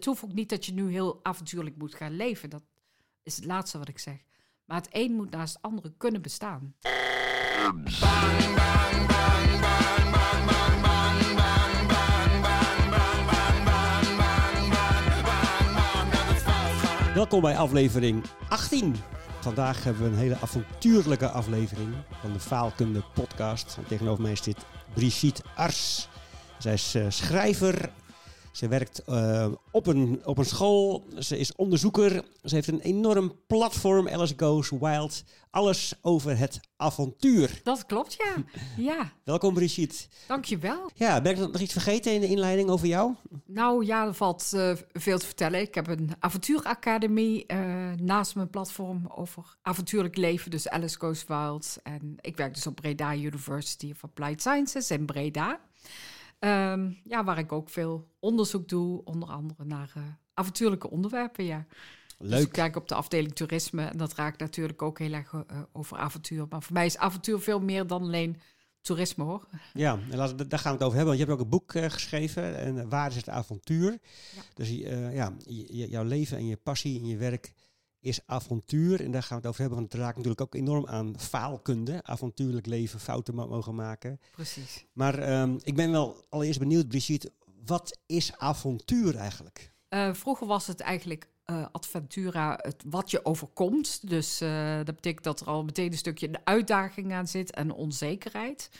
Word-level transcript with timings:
het 0.00 0.08
hoeft 0.08 0.24
ook 0.24 0.32
niet 0.32 0.48
dat 0.48 0.66
je 0.66 0.72
nu 0.72 0.90
heel 0.90 1.20
avontuurlijk 1.22 1.76
moet 1.76 1.94
gaan 1.94 2.16
leven. 2.16 2.50
Dat 2.50 2.62
is 3.22 3.36
het 3.36 3.44
laatste 3.44 3.78
wat 3.78 3.88
ik 3.88 3.98
zeg. 3.98 4.16
Maar 4.64 4.76
het 4.76 4.88
een 4.90 5.12
moet 5.12 5.30
naast 5.30 5.54
het 5.54 5.62
andere 5.62 5.92
kunnen 5.96 6.22
bestaan. 6.22 6.74
Welkom 17.14 17.40
bij 17.40 17.56
aflevering 17.56 18.24
18. 18.48 18.94
Vandaag 19.40 19.84
hebben 19.84 20.02
we 20.02 20.08
een 20.08 20.16
hele 20.16 20.38
avontuurlijke 20.40 21.28
aflevering 21.28 21.94
van 22.20 22.32
de 22.32 22.40
Faalkunde 22.40 23.02
podcast. 23.14 23.76
En 23.76 23.86
tegenover 23.86 24.22
mij 24.22 24.36
zit 24.36 24.64
Brigitte 24.94 25.42
Ars. 25.56 26.08
Zij 26.58 26.72
is 26.72 26.94
eh, 26.94 27.06
schrijver. 27.08 27.92
Ze 28.52 28.68
werkt 28.68 28.98
eh, 29.04 29.48
op, 29.70 29.86
een, 29.86 30.20
op 30.24 30.38
een 30.38 30.44
school. 30.44 31.04
Ze 31.18 31.38
is 31.38 31.54
onderzoeker. 31.56 32.24
Ze 32.44 32.54
heeft 32.54 32.68
een 32.68 32.80
enorm 32.80 33.32
platform, 33.46 34.08
Alice 34.08 34.34
Goes 34.36 34.70
Wild. 34.70 35.24
Alles 35.50 35.94
over 36.02 36.38
het 36.38 36.60
avontuur. 36.76 37.60
Dat 37.64 37.86
klopt, 37.86 38.16
ja. 38.18 38.34
ja, 38.92 39.12
Welkom 39.24 39.54
Brigitte. 39.54 39.96
dankjewel. 40.26 40.90
Ja, 40.94 41.20
ben 41.20 41.32
ik 41.32 41.38
nog 41.38 41.60
iets 41.60 41.72
vergeten 41.72 42.14
in 42.14 42.20
de 42.20 42.26
inleiding 42.26 42.68
over 42.70 42.86
jou? 42.86 43.14
Nou 43.46 43.84
ja, 43.84 44.06
er 44.06 44.14
valt 44.14 44.52
eh, 44.52 44.72
veel 44.92 45.18
te 45.18 45.26
vertellen. 45.26 45.60
Ik 45.60 45.74
heb 45.74 45.88
een 45.88 46.10
avontuuracademie 46.18 47.46
eh, 47.46 47.58
naast 47.96 48.34
mijn 48.34 48.50
platform 48.50 49.06
over 49.08 49.56
avontuurlijk 49.62 50.16
leven, 50.16 50.50
dus 50.50 50.68
Alice 50.68 50.98
Goes 50.98 51.24
Wild. 51.26 51.76
En 51.82 52.16
ik 52.20 52.36
werk 52.36 52.54
dus 52.54 52.66
op 52.66 52.74
Breda 52.74 53.14
University 53.14 53.90
of 53.90 54.04
Applied 54.04 54.40
Sciences 54.40 54.90
in 54.90 55.06
Breda. 55.06 55.60
Ehm, 56.40 56.92
ja, 57.04 57.24
waar 57.24 57.38
ik 57.38 57.52
ook 57.52 57.68
veel 57.68 58.08
onderzoek 58.18 58.68
doe, 58.68 59.04
onder 59.04 59.28
andere 59.28 59.64
naar 59.64 59.92
eh, 59.94 60.02
avontuurlijke 60.34 60.90
onderwerpen, 60.90 61.44
ja. 61.44 61.66
Dus 62.18 62.28
ik 62.28 62.38
Leuk. 62.38 62.52
kijk 62.52 62.76
op 62.76 62.88
de 62.88 62.94
afdeling 62.94 63.34
toerisme 63.34 63.84
en 63.84 63.96
dat 63.96 64.14
raakt 64.14 64.40
natuurlijk 64.40 64.82
ook 64.82 64.98
heel 64.98 65.12
erg 65.12 65.32
eh, 65.32 65.60
over 65.72 65.96
avontuur. 65.96 66.46
Maar 66.48 66.62
voor 66.62 66.72
mij 66.72 66.86
is 66.86 66.98
avontuur 66.98 67.40
veel 67.40 67.60
meer 67.60 67.86
dan 67.86 68.02
alleen 68.02 68.40
toerisme, 68.80 69.24
hoor. 69.24 69.48
Ja, 69.72 69.98
en 70.10 70.16
laten 70.16 70.48
daar 70.48 70.58
gaan 70.58 70.72
we 70.72 70.78
het 70.78 70.86
over 70.86 70.96
hebben. 70.96 71.16
Want 71.16 71.18
je 71.18 71.24
hebt 71.24 71.38
ook 71.38 71.44
een 71.44 71.58
boek 71.58 71.74
eh, 71.74 71.90
geschreven. 71.90 72.56
En 72.56 72.78
eh, 72.78 72.86
waar 72.88 73.10
is 73.10 73.16
het 73.16 73.28
avontuur? 73.28 73.90
Ja. 73.90 74.42
Dus 74.54 74.82
eh, 74.82 75.14
ja, 75.14 75.32
jouw 75.66 76.04
leven 76.04 76.36
en 76.36 76.46
je 76.46 76.56
passie 76.56 77.00
en 77.00 77.06
je 77.06 77.16
werk 77.16 77.52
is 78.00 78.20
avontuur. 78.26 79.04
En 79.04 79.10
daar 79.10 79.22
gaan 79.22 79.36
we 79.36 79.42
het 79.42 79.46
over 79.46 79.60
hebben. 79.60 79.78
Want 79.78 79.92
het 79.92 80.00
raakt 80.00 80.16
natuurlijk 80.16 80.40
ook 80.42 80.54
enorm 80.54 80.86
aan 80.86 81.14
faalkunde. 81.18 82.02
Avontuurlijk 82.02 82.66
leven, 82.66 83.00
fouten 83.00 83.34
mo- 83.34 83.48
mogen 83.48 83.74
maken. 83.74 84.20
Precies. 84.30 84.84
Maar 84.92 85.18
ehm, 85.18 85.58
ik 85.62 85.74
ben 85.74 85.90
wel 85.90 86.24
allereerst 86.28 86.58
benieuwd, 86.58 86.88
Brigitte. 86.88 87.32
Wat 87.64 87.98
is 88.06 88.36
avontuur 88.36 89.16
eigenlijk? 89.16 89.72
Eh, 89.88 90.14
vroeger 90.14 90.46
was 90.46 90.66
het 90.66 90.80
eigenlijk 90.80 91.28
eh, 91.44 91.66
Adventura, 91.72 92.58
het, 92.62 92.82
wat 92.86 93.10
je 93.10 93.24
overkomt. 93.24 94.08
Dus 94.08 94.40
eh, 94.40 94.76
dat 94.76 94.94
betekent 94.94 95.24
dat 95.24 95.40
er 95.40 95.46
al 95.46 95.64
meteen 95.64 95.92
een 95.92 95.98
stukje 95.98 96.28
een 96.28 96.38
uitdaging 96.44 97.12
aan 97.12 97.26
zit 97.28 97.50
en 97.50 97.72
onzekerheid. 97.72 98.70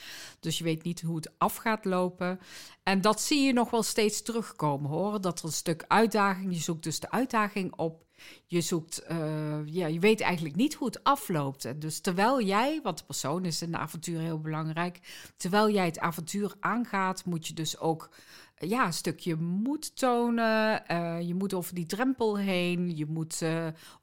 Dus 0.40 0.58
je 0.58 0.64
weet 0.64 0.82
niet 0.82 1.00
hoe 1.00 1.16
het 1.16 1.30
af 1.38 1.56
gaat 1.56 1.84
lopen. 1.84 2.40
En 2.82 3.00
dat 3.00 3.20
zie 3.20 3.42
je 3.42 3.52
nog 3.52 3.70
wel 3.70 3.82
steeds 3.82 4.22
terugkomen 4.22 4.90
hoor. 4.90 5.20
Dat 5.20 5.38
er 5.38 5.44
een 5.44 5.52
stuk 5.52 5.84
uitdaging, 5.88 6.52
je 6.54 6.60
zoekt 6.60 6.82
dus 6.82 7.00
de 7.00 7.10
uitdaging 7.10 7.76
op. 7.76 8.08
Je 8.46 8.60
zoekt, 8.60 8.98
eh, 8.98 9.66
ja, 9.66 9.86
je 9.86 9.98
weet 9.98 10.20
eigenlijk 10.20 10.56
niet 10.56 10.74
hoe 10.74 10.86
het 10.86 11.04
afloopt. 11.04 11.80
Dus 11.80 12.00
terwijl 12.00 12.42
jij, 12.42 12.80
want 12.82 12.98
de 12.98 13.04
persoon 13.04 13.44
is 13.44 13.60
een 13.60 13.76
avontuur 13.76 14.20
heel 14.20 14.40
belangrijk, 14.40 15.00
terwijl 15.36 15.70
jij 15.70 15.84
het 15.84 15.98
avontuur 15.98 16.54
aangaat, 16.60 17.24
moet 17.24 17.46
je 17.46 17.54
dus 17.54 17.78
ook 17.78 18.10
eh, 18.54 18.68
ja, 18.68 18.86
een 18.86 18.92
stukje 18.92 19.36
moed 19.36 19.96
tonen. 19.96 20.86
Eh, 20.86 21.20
je 21.20 21.34
moet 21.34 21.54
over 21.54 21.74
die 21.74 21.86
drempel 21.86 22.38
heen. 22.38 22.96
Je 22.96 23.06
moet 23.06 23.42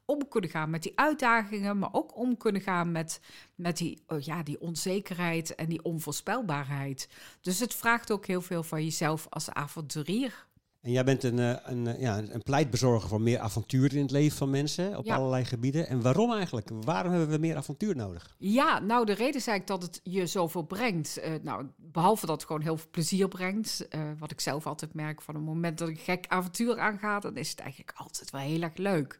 om 0.04 0.28
kunnen 0.28 0.50
gaan 0.50 0.70
met 0.70 0.82
die 0.82 0.98
uitdagingen, 0.98 1.78
maar 1.78 1.92
ook 1.92 2.16
om 2.16 2.36
kunnen 2.36 2.62
gaan 2.62 2.92
met, 2.92 3.20
met 3.54 3.76
die, 3.76 4.02
oh 4.06 4.20
ja, 4.20 4.42
die 4.42 4.60
onzekerheid 4.60 5.54
en 5.54 5.68
die 5.68 5.82
onvoorspelbaarheid. 5.82 7.08
Dus 7.40 7.60
het 7.60 7.74
vraagt 7.74 8.10
ook 8.10 8.26
heel 8.26 8.42
veel 8.42 8.62
van 8.62 8.84
jezelf 8.84 9.26
als 9.30 9.50
avonturier. 9.50 10.46
En 10.88 10.94
jij 10.94 11.04
bent 11.04 11.22
een, 11.22 11.38
eh, 11.38 11.54
een, 11.62 11.86
eh, 11.86 12.00
ja, 12.00 12.18
een 12.18 12.42
pleitbezorger 12.42 13.08
voor 13.08 13.20
meer 13.20 13.38
avontuur 13.38 13.94
in 13.94 14.02
het 14.02 14.10
leven 14.10 14.36
van 14.36 14.50
mensen. 14.50 14.96
Op 14.96 15.04
Ja. 15.06 15.16
allerlei 15.16 15.44
gebieden. 15.44 15.88
En 15.88 16.02
waarom 16.02 16.32
eigenlijk? 16.32 16.68
Waarom 16.84 17.12
hebben 17.12 17.30
we 17.30 17.38
meer 17.38 17.56
avontuur 17.56 17.96
nodig? 17.96 18.34
Ja, 18.38 18.78
nou, 18.78 19.04
de 19.06 19.12
reden 19.12 19.34
is 19.34 19.46
eigenlijk 19.46 19.80
dat 19.80 19.82
het 19.82 20.00
je 20.02 20.26
zoveel 20.26 20.62
brengt. 20.62 21.16
Eh, 21.16 21.32
nou, 21.42 21.66
behalve 21.76 22.26
dat 22.26 22.36
het 22.36 22.46
gewoon 22.46 22.62
heel 22.62 22.76
veel 22.76 22.90
plezier 22.90 23.28
brengt. 23.28 23.86
wat 24.18 24.30
ik 24.30 24.40
zelf 24.40 24.66
altijd 24.66 24.94
merk 24.94 25.22
van 25.22 25.34
het 25.34 25.44
moment 25.44 25.78
dat 25.78 25.88
ik 25.88 26.00
gek 26.00 26.24
avontuur 26.28 26.78
aanga, 26.78 27.18
dan 27.20 27.36
is 27.36 27.50
het 27.50 27.60
eigenlijk 27.60 27.92
altijd 27.96 28.30
wel 28.30 28.40
heel 28.40 28.62
erg 28.62 28.76
leuk. 28.76 29.18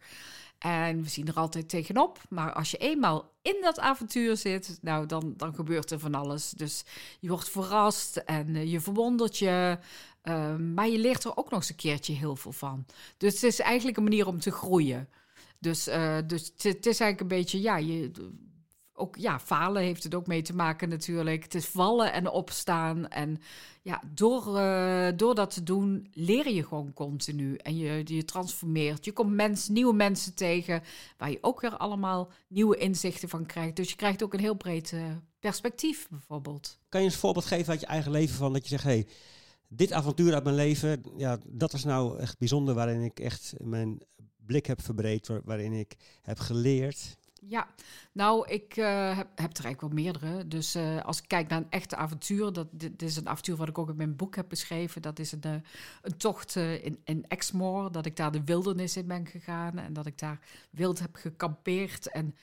En 0.58 1.02
we 1.02 1.08
zien 1.08 1.26
er 1.28 1.34
altijd 1.34 1.68
tegenop. 1.68 2.18
Maar 2.28 2.52
als 2.52 2.70
je 2.70 2.76
eenmaal 2.76 3.32
in 3.42 3.56
dat 3.60 3.80
avontuur 3.80 4.36
zit, 4.36 4.78
nou, 4.82 5.06
dan, 5.06 5.34
dan 5.36 5.54
gebeurt 5.54 5.90
er 5.90 5.98
van 5.98 6.14
alles. 6.14 6.50
Dus 6.50 6.84
je 7.20 7.28
wordt 7.28 7.48
verrast 7.50 8.16
en 8.16 8.68
je 8.68 8.80
verwondert 8.80 9.38
je. 9.38 9.78
Eh, 10.28 10.56
maar 10.56 10.88
je 10.88 10.98
leert 10.98 11.24
er 11.24 11.36
ook 11.36 11.50
nog 11.50 11.60
eens 11.60 11.68
een 11.68 11.76
keertje 11.76 12.12
heel 12.12 12.36
veel 12.36 12.52
van. 12.52 12.86
Dus 13.16 13.34
het 13.34 13.42
is 13.42 13.60
eigenlijk 13.60 13.96
een 13.96 14.02
manier 14.02 14.26
om 14.26 14.40
te 14.40 14.50
groeien. 14.50 15.08
Dus, 15.58 15.86
eh, 15.86 16.18
dus 16.26 16.52
het, 16.56 16.86
is 16.86 17.00
eigenlijk 17.00 17.20
een 17.20 17.38
beetje, 17.38 17.60
ja, 17.60 17.76
je, 17.76 18.10
ook 18.98 19.16
ja, 19.16 19.40
falen 19.40 19.82
heeft 19.82 20.02
het 20.02 20.14
ook 20.14 20.26
mee 20.26 20.42
te 20.42 20.54
maken 20.54 20.88
natuurlijk. 20.88 21.42
Het 21.42 21.54
is 21.54 21.66
vallen 21.66 22.12
en 22.12 22.30
opstaan. 22.30 23.08
En 23.08 23.40
ja, 23.82 24.02
door, 24.14 24.56
eh, 24.56 25.08
door 25.16 25.34
dat 25.34 25.50
te 25.50 25.62
doen 25.62 26.08
leer 26.12 26.48
je 26.48 26.66
gewoon 26.66 26.92
continu. 26.92 27.56
En 27.56 27.76
je, 27.76 28.02
je 28.04 28.24
transformeert. 28.24 29.04
Je 29.04 29.12
komt 29.12 29.32
mens, 29.32 29.68
nieuwe 29.68 29.94
mensen 29.94 30.34
tegen 30.34 30.82
waar 31.16 31.30
je 31.30 31.38
ook 31.40 31.60
weer 31.60 31.76
allemaal 31.76 32.30
nieuwe 32.48 32.76
inzichten 32.76 33.28
van 33.28 33.46
krijgt. 33.46 33.76
Dus 33.76 33.90
je 33.90 33.96
krijgt 33.96 34.22
ook 34.22 34.32
een 34.32 34.40
heel 34.40 34.56
breed 34.56 34.92
eh, 34.92 35.00
perspectief 35.40 36.08
bijvoorbeeld. 36.10 36.78
Kan 36.88 37.00
je 37.00 37.06
eens 37.06 37.14
een 37.14 37.20
voorbeeld 37.20 37.46
geven 37.46 37.70
uit 37.70 37.80
je 37.80 37.86
eigen 37.86 38.10
leven 38.10 38.36
van 38.36 38.52
dat 38.52 38.62
je 38.62 38.68
zegt, 38.68 38.84
hey, 38.84 39.06
dit 39.68 39.92
avontuur 39.92 40.34
uit 40.34 40.44
mijn 40.44 40.56
leven, 40.56 41.02
ja, 41.16 41.38
dat 41.46 41.72
is 41.72 41.84
nou 41.84 42.18
echt 42.18 42.38
bijzonder 42.38 42.74
waarin 42.74 43.02
ik 43.02 43.20
echt 43.20 43.54
mijn 43.58 44.00
blik 44.46 44.66
heb 44.66 44.82
verbreed, 44.82 45.26
waar- 45.26 45.40
waarin 45.44 45.72
ik 45.72 45.96
heb 46.22 46.38
geleerd. 46.38 47.16
Ja, 47.46 47.66
nou, 48.12 48.48
ik 48.48 48.76
eh, 48.76 49.16
heb, 49.16 49.26
heb 49.34 49.56
er 49.56 49.64
eigenlijk 49.64 49.80
wel 49.80 49.90
meerdere. 50.02 50.48
Dus 50.48 50.74
eh, 50.74 51.04
als 51.04 51.18
ik 51.18 51.28
kijk 51.28 51.48
naar 51.48 51.58
een 51.58 51.70
echte 51.70 51.96
avontuur, 51.96 52.52
dat, 52.52 52.66
dit, 52.70 53.02
is 53.02 53.16
een 53.16 53.28
avontuur 53.28 53.56
wat 53.56 53.68
ik 53.68 53.78
ook 53.78 53.88
in 53.88 53.96
mijn 53.96 54.16
boek 54.16 54.36
heb 54.36 54.48
beschreven. 54.48 55.02
Dat 55.02 55.18
is 55.18 55.32
een, 55.32 55.42
eh, 55.42 55.52
een 56.02 56.16
tocht 56.16 56.56
in, 56.56 56.98
in 57.04 57.24
Exmoor, 57.28 57.92
dat 57.92 58.06
ik 58.06 58.16
daar 58.16 58.32
de 58.32 58.44
wildernis 58.44 58.96
in 58.96 59.06
ben 59.06 59.26
gegaan 59.26 59.78
en 59.78 59.92
dat 59.92 60.06
ik 60.06 60.18
daar 60.18 60.40
wild 60.70 60.98
heb 60.98 61.14
gekampeerd. 61.14 62.10
En 62.10 62.34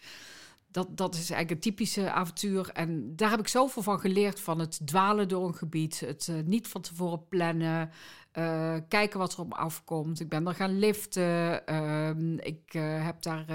dat, 0.75 0.97
dat 0.97 1.13
is 1.13 1.29
eigenlijk 1.29 1.51
een 1.51 1.71
typische 1.71 2.11
avontuur. 2.11 2.69
En 2.69 3.15
daar 3.15 3.29
heb 3.29 3.39
ik 3.39 3.47
zoveel 3.47 3.81
van 3.81 3.99
geleerd, 3.99 4.39
van 4.39 4.59
het 4.59 4.79
dwalen 4.85 5.27
door 5.27 5.47
een 5.47 5.55
gebied, 5.55 5.99
het 5.99 6.27
eh, 6.27 6.35
niet 6.43 6.67
van 6.67 6.81
tevoren 6.81 7.27
plannen, 7.27 7.91
eh, 8.31 8.75
kijken 8.87 9.19
wat 9.19 9.33
er 9.33 9.39
op 9.39 9.53
afkomt. 9.53 10.19
Ik 10.19 10.29
ben 10.29 10.47
er 10.47 10.53
gaan 10.53 10.79
liften. 10.79 11.67
Ehm, 11.67 12.37
ik 12.37 12.73
eh, 12.73 13.05
heb 13.05 13.21
daar 13.21 13.45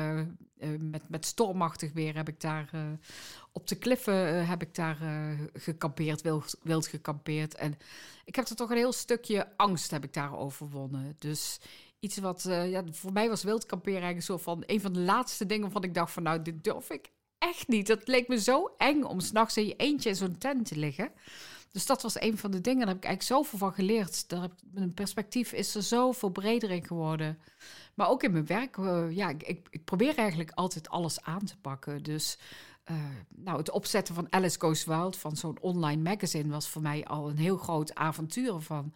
met, 0.79 1.09
met 1.09 1.27
stormachtig 1.27 1.93
weer 1.93 2.17
heb 2.17 2.29
ik 2.29 2.41
daar 2.41 2.71
op 3.53 3.67
de 3.67 3.77
kliffen 3.77 4.47
heb 4.47 4.63
ik 4.63 4.75
daar 4.75 4.99
gekampeerd, 5.53 6.23
wild, 6.23 6.57
wild 6.63 6.87
gekampeerd. 6.87 7.55
En 7.55 7.79
ik 8.25 8.37
heb 8.37 8.49
er 8.49 8.57
toch 8.57 8.71
een 8.71 8.77
heel 8.77 8.93
stukje 8.93 9.49
angst 9.57 9.91
heb 9.91 10.05
ik 10.05 10.13
daar 10.13 10.37
overwonnen. 10.37 11.17
Dus 11.19 11.61
iets 12.01 12.19
wat 12.19 12.45
eh, 12.45 12.71
ja, 12.71 12.83
voor 12.91 13.13
mij 13.13 13.29
was 13.29 13.43
wild 13.43 13.67
kamperen 13.67 14.03
eigenlijk 14.03 14.27
zo 14.27 14.37
van 14.37 14.63
een 14.67 14.81
van 14.81 14.93
de 14.93 15.01
laatste 15.01 15.47
dingen 15.47 15.63
waarvan 15.63 15.85
ik 15.85 15.95
dacht 15.95 16.13
van 16.13 16.23
nou 16.23 16.43
dit 16.43 16.65
durf 16.65 16.91
ik 16.91 17.11
echt 17.39 17.69
niet. 17.69 17.87
Dat 17.87 18.09
leek 18.09 18.29
me 18.29 18.41
zo 18.41 18.75
eng 18.77 19.03
om 19.03 19.21
s'nachts 19.21 19.57
in 19.57 19.67
je 19.67 19.77
eentje 19.77 20.09
in 20.09 20.17
zo'n 20.17 20.39
tent 20.39 20.67
te 20.67 20.77
liggen. 20.77 21.13
Dus 21.73 21.87
dat 21.87 22.03
was 22.03 22.21
een 22.21 22.39
van 22.39 22.51
de 22.51 22.61
dingen. 22.61 22.79
Daar 22.79 22.89
heb 22.89 22.97
ik 22.97 23.05
eigenlijk 23.05 23.43
zoveel 23.43 23.59
van 23.59 23.73
geleerd. 23.73 24.29
Daar 24.29 24.41
heb 24.41 24.53
ik, 24.53 24.59
mijn 24.73 24.95
perspectief 24.95 25.53
is 25.53 25.75
er 25.75 25.83
zoveel 25.83 26.29
breder 26.29 26.71
in 26.71 26.87
geworden. 26.87 27.39
Maar 27.95 28.09
ook 28.09 28.23
in 28.23 28.33
mijn 28.33 28.47
werk, 28.47 28.77
eh, 28.77 29.07
ja, 29.11 29.29
ik, 29.29 29.67
ik 29.71 29.85
probeer 29.85 30.15
eigenlijk 30.15 30.51
altijd 30.51 30.89
alles 30.89 31.23
aan 31.23 31.45
te 31.45 31.57
pakken. 31.57 32.03
Dus 32.03 32.39
eh, 32.91 32.97
nou, 33.29 33.59
het 33.59 33.71
opzetten 33.71 34.15
van 34.15 34.33
Alice 34.33 34.61
Goes 34.61 34.85
Wild, 34.85 35.17
van 35.17 35.37
zo'n 35.37 35.61
online 35.61 36.03
magazine, 36.03 36.49
was 36.49 36.69
voor 36.69 36.83
mij 36.83 37.05
al 37.05 37.29
een 37.29 37.39
heel 37.39 37.57
groot 37.57 37.95
avontuur. 37.95 38.61
Van, 38.61 38.95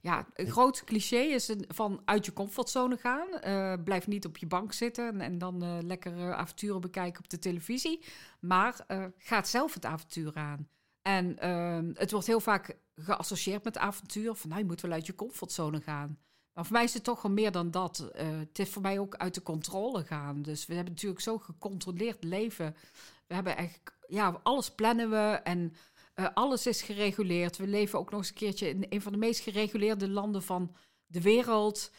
ja, 0.00 0.26
een 0.34 0.50
groot 0.50 0.84
cliché 0.84 1.16
is 1.16 1.48
een, 1.48 1.64
van 1.68 2.02
uit 2.04 2.24
je 2.24 2.32
comfortzone 2.32 2.96
gaan. 2.96 3.28
Eh, 3.40 3.74
blijf 3.84 4.06
niet 4.06 4.26
op 4.26 4.36
je 4.36 4.46
bank 4.46 4.72
zitten 4.72 5.08
en, 5.08 5.20
en 5.20 5.38
dan 5.38 5.62
eh, 5.62 5.78
lekker 5.80 6.34
avonturen 6.34 6.80
bekijken 6.80 7.22
op 7.22 7.30
de 7.30 7.38
televisie. 7.38 8.04
Maar 8.40 8.84
eh, 8.86 9.04
ga 9.18 9.42
zelf 9.42 9.74
het 9.74 9.84
avontuur 9.84 10.34
aan. 10.34 10.68
En 11.02 11.38
ehm, 11.38 11.90
het 11.94 12.10
wordt 12.10 12.26
heel 12.26 12.40
vaak 12.40 12.76
geassocieerd 12.94 13.64
met 13.64 13.78
avontuur. 13.78 14.34
Van 14.34 14.48
nou, 14.48 14.60
je 14.60 14.66
moet 14.66 14.80
wel 14.80 14.92
uit 14.92 15.06
je 15.06 15.14
comfortzone 15.14 15.80
gaan. 15.80 16.18
Maar 16.52 16.64
voor 16.64 16.72
mij 16.72 16.84
is 16.84 16.94
het 16.94 17.04
toch 17.04 17.22
wel 17.22 17.32
meer 17.32 17.52
dan 17.52 17.70
dat. 17.70 18.10
Het 18.16 18.58
is 18.58 18.70
voor 18.70 18.82
mij 18.82 18.98
ook 18.98 19.14
uit 19.16 19.34
de 19.34 19.42
controle 19.42 20.04
gaan. 20.04 20.42
Dus 20.42 20.66
we 20.66 20.74
hebben 20.74 20.92
natuurlijk 20.92 21.20
zo 21.20 21.38
gecontroleerd 21.38 22.24
leven. 22.24 22.76
We 23.26 23.34
hebben 23.34 23.56
eigenlijk, 23.56 23.98
ja, 24.06 24.40
alles 24.42 24.70
plannen 24.70 25.10
we 25.10 25.40
en 25.44 25.74
eh, 26.14 26.26
alles 26.34 26.66
is 26.66 26.82
gereguleerd. 26.82 27.56
We 27.56 27.66
leven 27.66 27.98
ook 27.98 28.10
nog 28.10 28.20
eens 28.20 28.28
een 28.28 28.34
keertje 28.34 28.68
in 28.68 28.86
een 28.88 29.02
van 29.02 29.12
de 29.12 29.18
meest 29.18 29.40
gereguleerde 29.40 30.08
landen 30.08 30.42
van 30.42 30.74
de 31.06 31.20
wereld. 31.20 31.90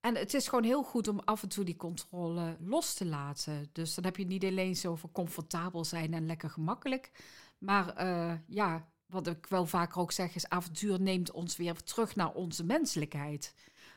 En 0.00 0.16
het 0.16 0.34
is 0.34 0.48
gewoon 0.48 0.64
heel 0.64 0.82
goed 0.82 1.08
om 1.08 1.20
af 1.24 1.42
en 1.42 1.48
toe 1.48 1.64
die 1.64 1.76
controle 1.76 2.56
los 2.60 2.94
te 2.94 3.06
laten. 3.06 3.68
Dus 3.72 3.94
dan 3.94 4.04
heb 4.04 4.16
je 4.16 4.26
niet 4.26 4.44
alleen 4.44 4.76
zo 4.76 4.90
over 4.90 5.08
comfortabel 5.12 5.84
zijn 5.84 6.14
en 6.14 6.26
lekker 6.26 6.50
gemakkelijk. 6.50 7.10
Maar 7.58 7.88
eh, 7.88 8.32
ja, 8.46 8.88
wat 9.06 9.26
ik 9.26 9.46
wel 9.46 9.66
vaker 9.66 10.00
ook 10.00 10.12
zeg 10.12 10.34
is, 10.34 10.48
avontuur 10.48 11.00
neemt 11.00 11.30
ons 11.30 11.56
weer 11.56 11.82
terug 11.82 12.16
naar 12.16 12.32
onze 12.32 12.64
menselijkheid. 12.64 13.54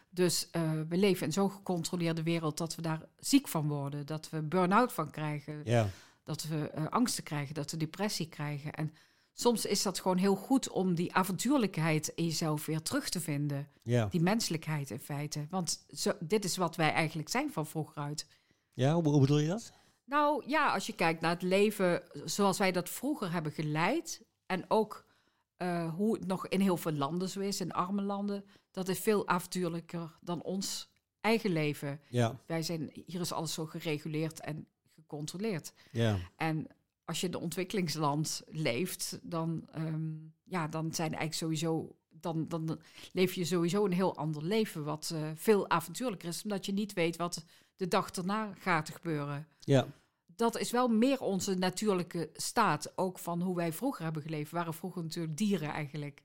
Dus 0.09 0.49
uh, 0.51 0.71
we 0.89 0.97
leven 0.97 1.25
in 1.25 1.33
zo'n 1.33 1.51
gecontroleerde 1.51 2.23
wereld 2.23 2.57
dat 2.57 2.75
we 2.75 2.81
daar 2.81 3.01
ziek 3.17 3.47
van 3.47 3.67
worden. 3.67 4.05
Dat 4.05 4.29
we 4.29 4.41
burn-out 4.41 4.93
van 4.93 5.11
krijgen. 5.11 5.61
Ja. 5.63 5.89
Dat 6.27 6.43
we 6.43 6.71
uh, 6.77 6.87
angsten 6.87 7.23
krijgen, 7.23 7.53
dat 7.55 7.71
we 7.71 7.77
depressie 7.77 8.27
krijgen. 8.29 8.73
En 8.73 8.93
soms 9.33 9.65
is 9.65 9.81
dat 9.81 9.99
gewoon 9.99 10.17
heel 10.17 10.35
goed 10.35 10.69
om 10.69 10.95
die 10.95 11.13
avontuurlijkheid 11.13 12.07
in 12.07 12.25
jezelf 12.25 12.65
weer 12.65 12.81
terug 12.81 13.09
te 13.09 13.19
vinden. 13.19 13.67
Ja. 13.83 14.05
Die 14.05 14.21
menselijkheid 14.21 14.89
in 14.89 14.99
feite. 14.99 15.47
Want 15.49 15.85
zo, 15.89 16.11
dit 16.19 16.43
is 16.45 16.57
wat 16.57 16.75
wij 16.75 16.91
eigenlijk 16.91 17.29
zijn 17.29 17.51
van 17.51 17.67
vroeger 17.67 17.97
uit. 18.01 18.27
Ja, 18.73 18.93
hoe, 18.93 19.03
hoe 19.03 19.19
bedoel 19.19 19.39
je 19.39 19.47
dat? 19.47 19.73
Nou 20.05 20.43
ja, 20.47 20.73
als 20.73 20.85
je 20.85 20.93
kijkt 20.93 21.21
naar 21.21 21.33
het 21.33 21.41
leven 21.41 22.03
zoals 22.25 22.57
wij 22.57 22.71
dat 22.71 22.89
vroeger 22.89 23.31
hebben 23.31 23.51
geleid. 23.51 24.25
En 24.45 24.65
ook 24.67 25.05
uh, 25.57 25.93
hoe 25.93 26.17
het 26.17 26.27
nog 26.27 26.47
in 26.47 26.59
heel 26.59 26.77
veel 26.77 26.91
landen 26.91 27.29
zo 27.29 27.39
is, 27.39 27.61
in 27.61 27.71
arme 27.71 28.01
landen. 28.01 28.45
Dat 28.71 28.87
is 28.87 28.99
veel 28.99 29.27
avontuurlijker 29.27 30.17
dan 30.21 30.43
ons 30.43 30.89
eigen 31.21 31.49
leven. 31.49 32.01
Ja. 32.09 32.39
Wij 32.45 32.61
zijn, 32.61 32.89
hier 33.05 33.21
is 33.21 33.31
alles 33.31 33.53
zo 33.53 33.65
gereguleerd 33.65 34.39
en 34.39 34.67
gecontroleerd. 35.07 35.73
Ja. 35.91 36.17
En 36.35 36.67
als 37.05 37.21
je 37.21 37.27
in 37.27 37.33
een 37.33 37.39
ontwikkelingsland 37.39 38.41
leeft, 38.45 39.19
dan, 39.21 39.69
um, 39.77 40.33
ja, 40.43 40.67
dan 40.67 40.93
zijn 40.93 41.09
eigenlijk 41.13 41.33
sowieso. 41.33 41.95
Dan, 42.19 42.47
dan 42.47 42.81
leef 43.11 43.33
je 43.33 43.45
sowieso 43.45 43.85
een 43.85 43.91
heel 43.91 44.15
ander 44.15 44.43
leven, 44.43 44.83
wat 44.83 45.11
uh, 45.13 45.29
veel 45.35 45.69
avontuurlijker 45.69 46.27
is, 46.29 46.43
omdat 46.43 46.65
je 46.65 46.71
niet 46.71 46.93
weet 46.93 47.15
wat 47.15 47.45
de 47.75 47.87
dag 47.87 48.11
erna 48.11 48.53
gaat 48.53 48.89
gebeuren. 48.89 49.47
Ja. 49.59 49.87
Dat 50.25 50.57
is 50.57 50.71
wel 50.71 50.87
meer 50.87 51.21
onze 51.21 51.53
natuurlijke 51.53 52.29
staat, 52.33 52.97
ook 52.97 53.19
van 53.19 53.41
hoe 53.41 53.55
wij 53.55 53.73
vroeger 53.73 54.03
hebben 54.03 54.21
geleefd. 54.21 54.51
We 54.51 54.57
waren 54.57 54.73
vroeger 54.73 55.03
natuurlijk 55.03 55.37
dieren 55.37 55.69
eigenlijk. 55.69 56.21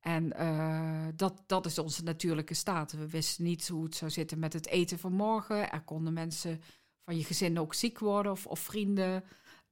En 0.00 0.32
uh, 0.40 1.06
dat, 1.16 1.42
dat 1.46 1.66
is 1.66 1.78
onze 1.78 2.02
natuurlijke 2.02 2.54
staat. 2.54 2.92
We 2.92 3.08
wisten 3.08 3.44
niet 3.44 3.68
hoe 3.68 3.84
het 3.84 3.94
zou 3.94 4.10
zitten 4.10 4.38
met 4.38 4.52
het 4.52 4.66
eten 4.66 4.98
van 4.98 5.12
morgen. 5.12 5.72
Er 5.72 5.82
konden 5.82 6.12
mensen 6.12 6.60
je 7.16 7.24
gezin 7.24 7.58
ook 7.58 7.74
ziek 7.74 7.98
worden 7.98 8.32
of, 8.32 8.46
of 8.46 8.60
vrienden. 8.60 9.24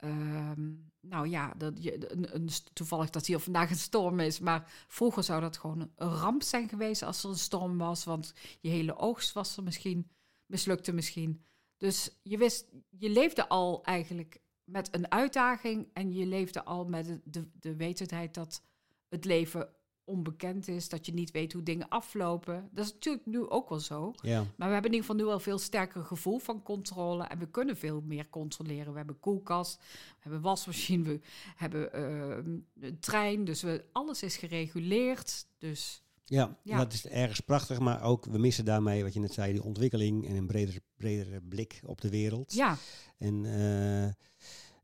Um, 0.04 0.90
nou 1.00 1.28
ja, 1.28 1.54
dat, 1.56 1.82
je, 1.82 2.12
een, 2.12 2.34
een, 2.34 2.48
toevallig 2.72 3.10
dat 3.10 3.26
hier 3.26 3.38
vandaag 3.38 3.70
een 3.70 3.76
storm 3.76 4.20
is. 4.20 4.38
Maar 4.38 4.72
vroeger 4.86 5.22
zou 5.22 5.40
dat 5.40 5.56
gewoon 5.56 5.90
een 5.96 6.08
ramp 6.08 6.42
zijn 6.42 6.68
geweest 6.68 7.02
als 7.02 7.24
er 7.24 7.30
een 7.30 7.38
storm 7.38 7.78
was. 7.78 8.04
Want 8.04 8.34
je 8.60 8.68
hele 8.68 8.96
oogst 8.96 9.32
was 9.32 9.56
er 9.56 9.62
misschien, 9.62 10.10
mislukte 10.46 10.92
misschien. 10.92 11.44
Dus 11.76 12.10
je 12.22 12.38
wist, 12.38 12.66
je 12.90 13.10
leefde 13.10 13.48
al 13.48 13.84
eigenlijk 13.84 14.40
met 14.64 14.94
een 14.94 15.10
uitdaging. 15.10 15.88
En 15.92 16.12
je 16.12 16.26
leefde 16.26 16.64
al 16.64 16.84
met 16.84 17.06
de, 17.06 17.20
de, 17.24 17.48
de 17.52 17.76
wetendheid 17.76 18.34
dat 18.34 18.62
het 19.08 19.24
leven 19.24 19.68
onbekend 20.08 20.68
is, 20.68 20.88
dat 20.88 21.06
je 21.06 21.12
niet 21.12 21.30
weet 21.30 21.52
hoe 21.52 21.62
dingen 21.62 21.88
aflopen. 21.88 22.68
Dat 22.72 22.84
is 22.84 22.92
natuurlijk 22.92 23.26
nu 23.26 23.48
ook 23.48 23.68
wel 23.68 23.80
zo. 23.80 24.12
Ja. 24.22 24.38
Maar 24.56 24.68
we 24.68 24.74
hebben 24.74 24.90
in 24.90 24.96
ieder 24.96 25.10
geval 25.10 25.26
nu 25.26 25.32
al 25.32 25.40
veel 25.40 25.58
sterker 25.58 26.04
gevoel 26.04 26.38
van 26.38 26.62
controle 26.62 27.24
en 27.24 27.38
we 27.38 27.50
kunnen 27.50 27.76
veel 27.76 28.00
meer 28.00 28.28
controleren. 28.30 28.90
We 28.90 28.96
hebben 28.98 29.20
koelkast, 29.20 29.76
we 29.76 30.16
hebben 30.18 30.40
wasmachine, 30.40 31.02
we 31.02 31.20
hebben 31.56 31.88
uh, 31.94 32.36
een 32.80 33.00
trein, 33.00 33.44
dus 33.44 33.62
we, 33.62 33.84
alles 33.92 34.22
is 34.22 34.36
gereguleerd. 34.36 35.46
Dus 35.58 36.02
ja, 36.24 36.56
ja, 36.62 36.78
dat 36.78 36.92
is 36.92 37.06
ergens 37.06 37.40
prachtig, 37.40 37.78
maar 37.78 38.02
ook 38.02 38.24
we 38.24 38.38
missen 38.38 38.64
daarmee, 38.64 39.02
wat 39.02 39.14
je 39.14 39.20
net 39.20 39.32
zei, 39.32 39.52
die 39.52 39.62
ontwikkeling 39.62 40.28
en 40.28 40.36
een 40.36 40.46
bredere, 40.46 40.80
bredere 40.96 41.40
blik 41.40 41.80
op 41.84 42.00
de 42.00 42.10
wereld. 42.10 42.52
Ja. 42.52 42.76
En 43.18 43.44
uh, 43.44 44.08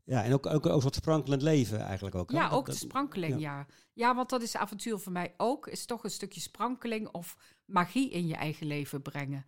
ja, 0.05 0.23
en 0.23 0.33
ook, 0.33 0.45
ook, 0.45 0.65
ook 0.65 0.81
wat 0.81 0.95
sprankelend 0.95 1.41
leven 1.41 1.79
eigenlijk 1.79 2.15
ook. 2.15 2.31
Ja, 2.31 2.49
ook 2.49 2.65
de 2.65 2.75
sprankeling, 2.75 3.39
ja. 3.39 3.39
ja. 3.39 3.65
ja. 3.93 4.15
want 4.15 4.29
dat 4.29 4.41
is 4.41 4.55
avontuur 4.55 4.99
voor 4.99 5.11
mij 5.11 5.33
ook. 5.37 5.67
Is 5.67 5.85
toch 5.85 6.03
een 6.03 6.09
stukje 6.09 6.41
sprankeling 6.41 7.07
of 7.07 7.37
magie 7.65 8.09
in 8.09 8.27
je 8.27 8.35
eigen 8.35 8.67
leven 8.67 9.01
brengen. 9.01 9.45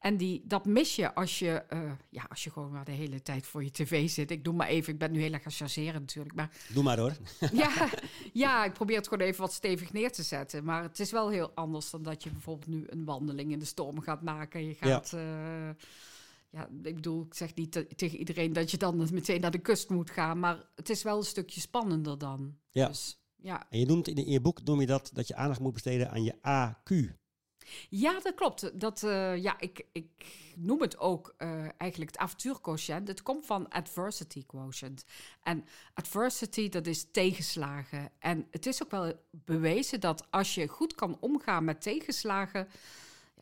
En 0.00 0.16
die, 0.16 0.42
dat 0.44 0.64
mis 0.64 0.96
je 0.96 1.14
als 1.14 1.38
je, 1.38 1.64
uh, 1.72 1.92
ja, 2.08 2.26
als 2.28 2.44
je 2.44 2.50
gewoon 2.50 2.70
maar 2.70 2.84
de 2.84 2.92
hele 2.92 3.22
tijd 3.22 3.46
voor 3.46 3.64
je 3.64 3.70
tv 3.70 4.08
zit. 4.08 4.30
Ik 4.30 4.44
doe 4.44 4.54
maar 4.54 4.66
even, 4.66 4.92
ik 4.92 4.98
ben 4.98 5.12
nu 5.12 5.20
heel 5.20 5.32
erg 5.32 5.42
gaan 5.42 5.52
chargeren 5.52 6.00
natuurlijk. 6.00 6.34
Maar, 6.34 6.50
doe 6.68 6.82
maar 6.82 6.98
hoor. 6.98 7.16
ja, 7.52 7.88
ja, 8.32 8.64
ik 8.64 8.72
probeer 8.72 8.96
het 8.96 9.08
gewoon 9.08 9.26
even 9.26 9.40
wat 9.40 9.52
stevig 9.52 9.92
neer 9.92 10.12
te 10.12 10.22
zetten. 10.22 10.64
Maar 10.64 10.82
het 10.82 11.00
is 11.00 11.10
wel 11.10 11.28
heel 11.28 11.50
anders 11.54 11.90
dan 11.90 12.02
dat 12.02 12.22
je 12.22 12.30
bijvoorbeeld 12.30 12.66
nu 12.66 12.84
een 12.86 13.04
wandeling 13.04 13.52
in 13.52 13.58
de 13.58 13.64
storm 13.64 14.00
gaat 14.00 14.22
maken. 14.22 14.66
Je 14.66 14.74
gaat... 14.74 15.10
Ja. 15.10 15.68
Uh, 15.68 15.74
ja, 16.50 16.68
ik 16.82 16.94
bedoel, 16.94 17.24
ik 17.26 17.34
zeg 17.34 17.54
niet 17.54 17.84
tegen 17.96 18.18
iedereen 18.18 18.52
dat 18.52 18.70
je 18.70 18.76
dan 18.76 19.08
meteen 19.12 19.40
naar 19.40 19.50
de 19.50 19.58
kust 19.58 19.88
moet 19.88 20.10
gaan, 20.10 20.38
maar 20.38 20.68
het 20.74 20.90
is 20.90 21.02
wel 21.02 21.16
een 21.16 21.24
stukje 21.24 21.60
spannender 21.60 22.18
dan. 22.18 22.56
Ja. 22.70 22.88
Dus, 22.88 23.20
ja. 23.36 23.66
En 23.70 23.78
je 23.78 23.86
noemt 23.86 24.08
in, 24.08 24.16
in 24.16 24.30
je 24.30 24.40
boek 24.40 24.64
noem 24.64 24.80
je 24.80 24.86
dat 24.86 25.10
dat 25.12 25.28
je 25.28 25.34
aandacht 25.34 25.60
moet 25.60 25.72
besteden 25.72 26.10
aan 26.10 26.24
je 26.24 26.34
AQ. 26.34 27.18
Ja, 27.88 28.20
dat 28.20 28.34
klopt. 28.34 28.80
Dat, 28.80 29.02
uh, 29.02 29.36
ja, 29.36 29.60
ik, 29.60 29.86
ik 29.92 30.26
noem 30.56 30.80
het 30.80 30.98
ook 30.98 31.34
uh, 31.38 31.68
eigenlijk 31.76 32.10
het 32.10 32.20
avontuurquotient. 32.20 33.08
Het 33.08 33.22
komt 33.22 33.46
van 33.46 33.68
adversity 33.68 34.46
quotient. 34.46 35.04
En 35.42 35.64
adversity, 35.94 36.68
dat 36.68 36.86
is 36.86 37.10
tegenslagen. 37.10 38.10
En 38.18 38.46
het 38.50 38.66
is 38.66 38.82
ook 38.82 38.90
wel 38.90 39.12
bewezen 39.30 40.00
dat 40.00 40.30
als 40.30 40.54
je 40.54 40.68
goed 40.68 40.94
kan 40.94 41.16
omgaan 41.20 41.64
met 41.64 41.82
tegenslagen, 41.82 42.68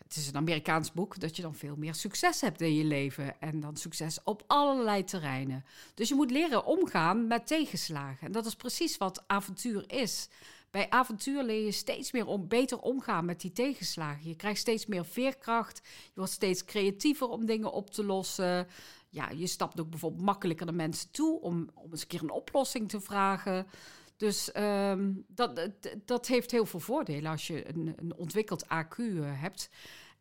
het 0.09 0.17
is 0.17 0.29
een 0.29 0.37
Amerikaans 0.37 0.93
boek, 0.93 1.21
dat 1.21 1.37
je 1.37 1.43
dan 1.43 1.55
veel 1.55 1.77
meer 1.77 1.95
succes 1.95 2.41
hebt 2.41 2.61
in 2.61 2.75
je 2.75 2.85
leven. 2.85 3.41
En 3.41 3.61
dan 3.61 3.77
succes 3.77 4.19
op 4.25 4.45
allerlei 4.47 5.05
terreinen. 5.05 5.65
Dus 5.95 6.09
je 6.09 6.15
moet 6.15 6.31
leren 6.31 6.65
omgaan 6.65 7.27
met 7.27 7.47
tegenslagen. 7.47 8.27
En 8.27 8.33
dat 8.33 8.47
is 8.47 8.55
precies 8.55 8.97
wat 8.97 9.25
avontuur 9.27 9.85
is. 9.93 10.29
Bij 10.71 10.91
avontuur 10.91 11.43
leer 11.43 11.65
je 11.65 11.73
steeds 11.73 12.13
meer 12.13 12.27
om 12.27 12.49
beter 12.49 12.81
omgaan 12.81 13.25
met 13.25 13.41
die 13.41 13.53
tegenslagen. 13.53 14.29
Je 14.29 14.37
krijgt 14.37 14.61
steeds 14.61 14.87
meer 14.87 15.05
veerkracht. 15.05 15.81
Je 15.85 16.13
wordt 16.15 16.33
steeds 16.33 16.65
creatiever 16.65 17.29
om 17.29 17.47
dingen 17.47 17.73
op 17.73 17.91
te 17.91 18.05
lossen. 18.05 18.67
Ja, 19.09 19.31
je 19.31 19.47
stapt 19.47 19.81
ook 19.81 19.91
bijvoorbeeld 19.91 20.25
makkelijker 20.25 20.67
naar 20.67 20.75
mensen 20.75 21.11
toe 21.11 21.41
om, 21.41 21.71
om 21.75 21.91
eens 21.91 22.01
een 22.01 22.07
keer 22.07 22.23
een 22.23 22.31
oplossing 22.31 22.89
te 22.89 23.01
vragen. 23.01 23.67
Dus 24.19 24.51
um, 24.57 25.25
dat, 25.29 25.71
dat 26.05 26.27
heeft 26.27 26.51
heel 26.51 26.67
veel 26.67 26.81
voordelen 26.81 27.31
als 27.31 27.47
je 27.47 27.69
een, 27.69 27.93
een 27.97 28.15
ontwikkeld 28.17 28.65
AQ 28.65 28.97
hebt. 29.23 29.71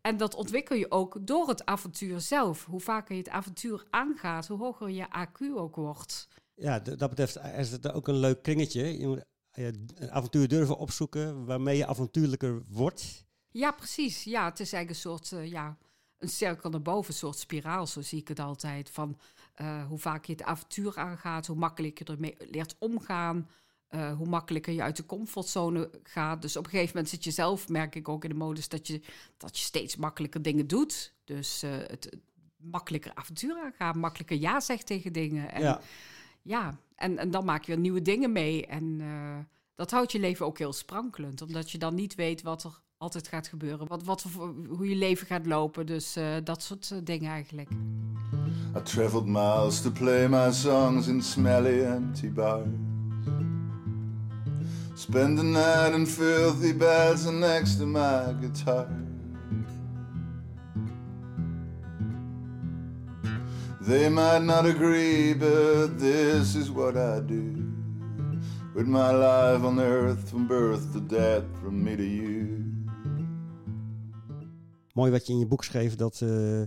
En 0.01 0.17
dat 0.17 0.35
ontwikkel 0.35 0.75
je 0.75 0.91
ook 0.91 1.17
door 1.21 1.47
het 1.47 1.65
avontuur 1.65 2.19
zelf. 2.19 2.65
Hoe 2.65 2.79
vaker 2.79 3.15
je 3.15 3.21
het 3.21 3.31
avontuur 3.31 3.85
aangaat, 3.89 4.47
hoe 4.47 4.57
hoger 4.57 4.89
je 4.89 5.05
AQ 5.05 5.55
ook 5.55 5.75
wordt. 5.75 6.27
Ja, 6.53 6.79
dat 6.79 7.09
betreft 7.09 7.39
is 7.57 7.71
het 7.71 7.91
ook 7.91 8.07
een 8.07 8.19
leuk 8.19 8.41
kringetje. 8.41 8.99
Je 8.99 9.07
moet 9.07 9.25
een 9.51 10.11
avontuur 10.11 10.47
durven 10.47 10.77
opzoeken 10.77 11.45
waarmee 11.45 11.77
je 11.77 11.87
avontuurlijker 11.87 12.63
wordt. 12.67 13.25
Ja, 13.49 13.71
precies. 13.71 14.23
Ja, 14.23 14.45
het 14.45 14.59
is 14.59 14.73
eigenlijk 14.73 14.89
een 14.89 15.11
soort, 15.11 15.31
uh, 15.31 15.51
ja, 15.51 15.77
een 16.17 16.29
cirkel 16.29 16.69
naar 16.69 16.81
boven, 16.81 17.11
een 17.11 17.17
soort 17.17 17.37
spiraal, 17.37 17.87
zo 17.87 18.01
zie 18.01 18.19
ik 18.19 18.27
het 18.27 18.39
altijd. 18.39 18.89
Van 18.89 19.19
uh, 19.61 19.85
hoe 19.85 19.99
vaak 19.99 20.25
je 20.25 20.31
het 20.31 20.43
avontuur 20.43 20.97
aangaat, 20.97 21.47
hoe 21.47 21.55
makkelijk 21.55 21.97
je 21.97 22.05
ermee 22.05 22.35
leert 22.39 22.75
omgaan. 22.79 23.49
Uh, 23.95 24.13
hoe 24.13 24.27
makkelijker 24.27 24.73
je 24.73 24.81
uit 24.81 24.95
de 24.95 25.05
comfortzone 25.05 25.89
gaat. 26.03 26.41
Dus 26.41 26.57
op 26.57 26.63
een 26.63 26.69
gegeven 26.69 26.91
moment 26.93 27.09
zit 27.09 27.23
je 27.23 27.31
zelf, 27.31 27.69
merk 27.69 27.95
ik 27.95 28.09
ook 28.09 28.23
in 28.23 28.29
de 28.29 28.35
modus, 28.35 28.69
dat 28.69 28.87
je, 28.87 29.01
dat 29.37 29.57
je 29.57 29.63
steeds 29.63 29.95
makkelijker 29.95 30.41
dingen 30.41 30.67
doet. 30.67 31.13
Dus 31.23 31.63
uh, 31.63 31.71
het, 31.71 31.89
het, 31.89 32.17
makkelijker 32.57 33.11
avontuur 33.13 33.57
aangaan, 33.63 33.99
makkelijker 33.99 34.37
ja 34.37 34.59
zegt 34.59 34.85
tegen 34.85 35.13
dingen. 35.13 35.51
En, 35.51 35.61
ja, 35.61 35.81
ja 36.41 36.77
en, 36.95 37.17
en 37.17 37.31
dan 37.31 37.45
maak 37.45 37.63
je 37.63 37.71
weer 37.71 37.81
nieuwe 37.81 38.01
dingen 38.01 38.31
mee. 38.31 38.65
En 38.65 38.83
uh, 38.83 39.37
dat 39.75 39.91
houdt 39.91 40.11
je 40.11 40.19
leven 40.19 40.45
ook 40.45 40.57
heel 40.57 40.73
sprankelend, 40.73 41.41
omdat 41.41 41.71
je 41.71 41.77
dan 41.77 41.95
niet 41.95 42.15
weet 42.15 42.41
wat 42.41 42.63
er 42.63 42.81
altijd 42.97 43.27
gaat 43.27 43.47
gebeuren. 43.47 43.87
Wat, 43.87 44.03
wat, 44.03 44.25
hoe 44.67 44.89
je 44.89 44.95
leven 44.95 45.27
gaat 45.27 45.45
lopen. 45.45 45.85
Dus 45.85 46.17
dat 46.43 46.63
soort 46.63 47.05
dingen 47.05 47.31
eigenlijk. 47.31 47.69
I 48.75 48.81
traveled 48.83 49.25
miles 49.25 49.81
to 49.81 49.91
play 49.91 50.27
my 50.29 50.51
songs 50.51 51.07
in 51.07 51.21
smelly 51.21 51.83
empty 51.83 52.31
bars. 52.31 52.67
Spend 54.97 55.37
the 55.37 55.43
night 55.43 55.93
in 55.93 56.07
filthy 56.07 56.73
beds 56.73 57.27
next 57.27 57.75
to 57.75 57.85
my 57.85 58.33
guitar. 58.41 58.87
They 63.79 64.09
might 64.09 64.41
not 64.41 64.65
agree, 64.65 65.33
but 65.33 65.99
this 65.99 66.55
is 66.55 66.71
what 66.71 66.97
I 66.97 67.19
do. 67.19 67.63
With 68.73 68.87
my 68.87 69.11
life 69.11 69.63
on 69.63 69.79
earth 69.79 70.31
from 70.31 70.47
birth 70.47 70.91
to 70.93 70.99
death, 70.99 71.45
from 71.61 71.83
me 71.83 71.95
to 71.95 72.03
you. 72.03 72.65
Mooi 74.93 75.11
wat 75.11 75.27
je 75.27 75.33
in 75.33 75.39
je 75.39 75.47
boek 75.47 75.63
schreef, 75.63 75.95
dat, 75.95 76.21
uh, 76.23 76.61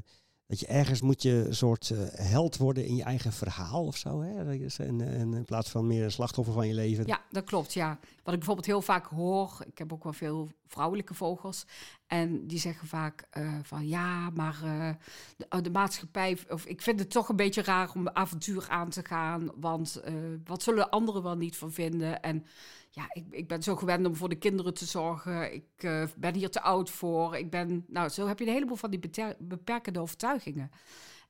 dat 0.50 0.60
je 0.60 0.66
ergens 0.66 1.00
moet 1.00 1.22
je 1.22 1.44
een 1.46 1.54
soort 1.54 1.90
uh, 1.90 1.98
held 2.12 2.56
worden 2.56 2.84
in 2.84 2.96
je 2.96 3.02
eigen 3.02 3.32
verhaal 3.32 3.84
of 3.84 3.96
zo. 3.96 4.20
Hè? 4.22 4.58
En, 4.76 5.00
en 5.00 5.34
in 5.34 5.44
plaats 5.44 5.70
van 5.70 5.86
meer 5.86 6.04
een 6.04 6.12
slachtoffer 6.12 6.54
van 6.54 6.68
je 6.68 6.74
leven. 6.74 7.06
Ja, 7.06 7.20
dat 7.30 7.44
klopt, 7.44 7.72
ja. 7.72 7.98
Wat 8.22 8.32
ik 8.32 8.38
bijvoorbeeld 8.38 8.66
heel 8.66 8.82
vaak 8.82 9.06
hoor, 9.06 9.64
ik 9.66 9.78
heb 9.78 9.92
ook 9.92 10.04
wel 10.04 10.12
veel 10.12 10.50
vrouwelijke 10.66 11.14
vogels. 11.14 11.66
En 12.06 12.46
die 12.46 12.58
zeggen 12.58 12.88
vaak 12.88 13.26
eh, 13.30 13.58
van 13.62 13.88
ja, 13.88 14.30
maar 14.30 14.58
eh, 14.64 14.90
de, 15.36 15.46
oh, 15.48 15.62
de 15.62 15.70
maatschappij, 15.70 16.38
of 16.48 16.64
ik 16.64 16.82
vind 16.82 17.00
het 17.00 17.10
toch 17.10 17.28
een 17.28 17.36
beetje 17.36 17.62
raar 17.62 17.90
om 17.94 18.08
avontuur 18.08 18.66
aan 18.68 18.88
te 18.88 19.04
gaan, 19.04 19.50
want 19.56 19.96
eh, 19.96 20.14
wat 20.44 20.62
zullen 20.62 20.90
anderen 20.90 21.22
wel 21.22 21.36
niet 21.36 21.56
van 21.56 21.72
vinden? 21.72 22.22
En 22.22 22.44
ja, 22.90 23.08
ik, 23.12 23.24
ik 23.30 23.48
ben 23.48 23.62
zo 23.62 23.76
gewend 23.76 24.06
om 24.06 24.16
voor 24.16 24.28
de 24.28 24.38
kinderen 24.38 24.74
te 24.74 24.84
zorgen. 24.84 25.54
Ik 25.54 25.70
eh, 25.76 26.04
ben 26.16 26.34
hier 26.34 26.50
te 26.50 26.60
oud 26.60 26.90
voor. 26.90 27.36
Ik 27.36 27.50
ben, 27.50 27.84
nou, 27.88 28.08
zo 28.08 28.26
heb 28.26 28.38
je 28.38 28.46
een 28.46 28.52
heleboel 28.52 28.76
van 28.76 28.90
die 28.90 29.00
beperkende 29.38 30.00
overtuigingen. 30.00 30.70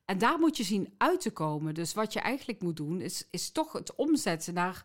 En 0.05 0.19
daar 0.19 0.39
moet 0.39 0.57
je 0.57 0.65
zien 0.65 0.95
uit 0.97 1.21
te 1.21 1.31
komen. 1.31 1.75
Dus 1.75 1.95
wat 1.95 2.13
je 2.13 2.21
eigenlijk 2.21 2.63
moet 2.63 2.77
doen, 2.77 3.01
is, 3.01 3.29
is 3.31 3.53
toch 3.53 3.73
het 3.73 3.95
omzetten 3.95 4.55
naar 4.55 4.85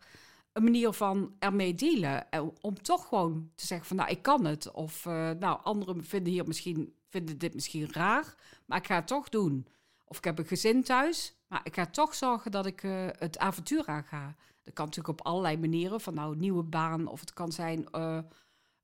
een 0.52 0.64
manier 0.64 0.94
van 0.94 1.36
ermee 1.40 1.76
dealen. 1.76 2.32
En 2.32 2.54
Om 2.62 2.82
toch 2.82 3.08
gewoon 3.08 3.52
te 3.56 3.66
zeggen 3.66 3.88
van, 3.88 3.98
nou, 3.98 4.10
ik 4.10 4.22
kan 4.22 4.46
het. 4.46 4.72
Of, 4.72 5.06
eh, 5.06 5.30
nou, 5.30 5.60
anderen 5.64 6.04
vinden 6.04 6.34
hier 6.34 6.48
misschien, 6.48 6.96
vinden 7.10 7.38
dit 7.38 7.54
misschien 7.54 7.92
raar, 7.92 8.36
maar 8.66 8.78
ik 8.78 8.88
ga 8.88 8.96
het 8.96 9.08
toch 9.08 9.30
doen. 9.30 9.68
Of 10.06 10.18
ik 10.18 10.24
heb 10.24 10.40
een 10.40 10.46
gezin 10.46 10.84
thuis, 10.84 11.36
maar 11.48 11.62
ik 11.64 11.76
ga 11.76 11.86
toch 11.86 12.16
zorgen 12.16 12.52
dat 12.52 12.66
ik 12.66 12.84
eh, 12.84 13.08
het 13.12 13.38
avontuur 13.38 13.86
aanga. 13.86 14.36
Dat 14.66 14.74
kan 14.74 14.86
natuurlijk 14.86 15.20
op 15.20 15.26
allerlei 15.26 15.58
manieren, 15.58 16.02
van 16.02 16.14
nou, 16.14 16.36
nieuwe 16.36 16.64
baan. 16.64 17.08
Of 17.08 17.20
het 17.20 17.34
kan 17.34 17.52
zijn 17.52 17.90
eh, 17.90 18.20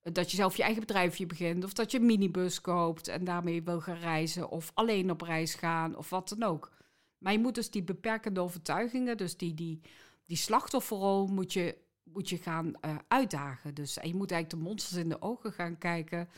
dat 0.01 0.31
je 0.31 0.37
zelf 0.37 0.57
je 0.57 0.63
eigen 0.63 0.81
bedrijfje 0.81 1.25
begint. 1.25 1.63
Of 1.63 1.73
dat 1.73 1.91
je 1.91 1.99
een 1.99 2.05
minibus 2.05 2.61
koopt 2.61 3.07
en 3.07 3.23
daarmee 3.23 3.63
wil 3.63 3.81
gaan 3.81 3.97
reizen. 3.97 4.49
Of 4.49 4.71
alleen 4.73 5.11
op 5.11 5.21
reis 5.21 5.53
gaan, 5.53 5.95
of 5.95 6.09
wat 6.09 6.29
dan 6.29 6.43
ook. 6.43 6.71
Maar 7.17 7.33
je 7.33 7.39
moet 7.39 7.55
dus 7.55 7.71
die 7.71 7.83
beperkende 7.83 8.39
overtuigingen, 8.39 9.17
dus 9.17 9.37
die, 9.37 9.53
die, 9.53 9.81
die 10.25 10.37
slachtofferrol, 10.37 11.27
moet 11.27 11.53
je, 11.53 11.77
moet 12.03 12.29
je 12.29 12.37
gaan 12.37 12.75
eh, 12.75 12.95
uitdagen. 13.07 13.73
Dus 13.73 13.97
en 13.97 14.07
je 14.07 14.15
moet 14.15 14.31
eigenlijk 14.31 14.63
de 14.63 14.69
monsters 14.69 15.01
in 15.03 15.09
de 15.09 15.21
ogen 15.21 15.51
gaan 15.53 15.77
kijken. 15.77 16.29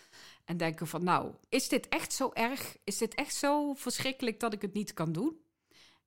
En 0.45 0.57
denken 0.57 0.87
van, 0.87 1.03
nou, 1.03 1.31
is 1.49 1.69
dit 1.69 1.87
echt 1.87 2.13
zo 2.13 2.29
erg? 2.33 2.77
Is 2.83 2.97
dit 2.97 3.15
echt 3.15 3.35
zo 3.35 3.73
verschrikkelijk 3.73 4.39
dat 4.39 4.53
ik 4.53 4.61
het 4.61 4.73
niet 4.73 4.93
kan 4.93 5.11
doen? 5.11 5.37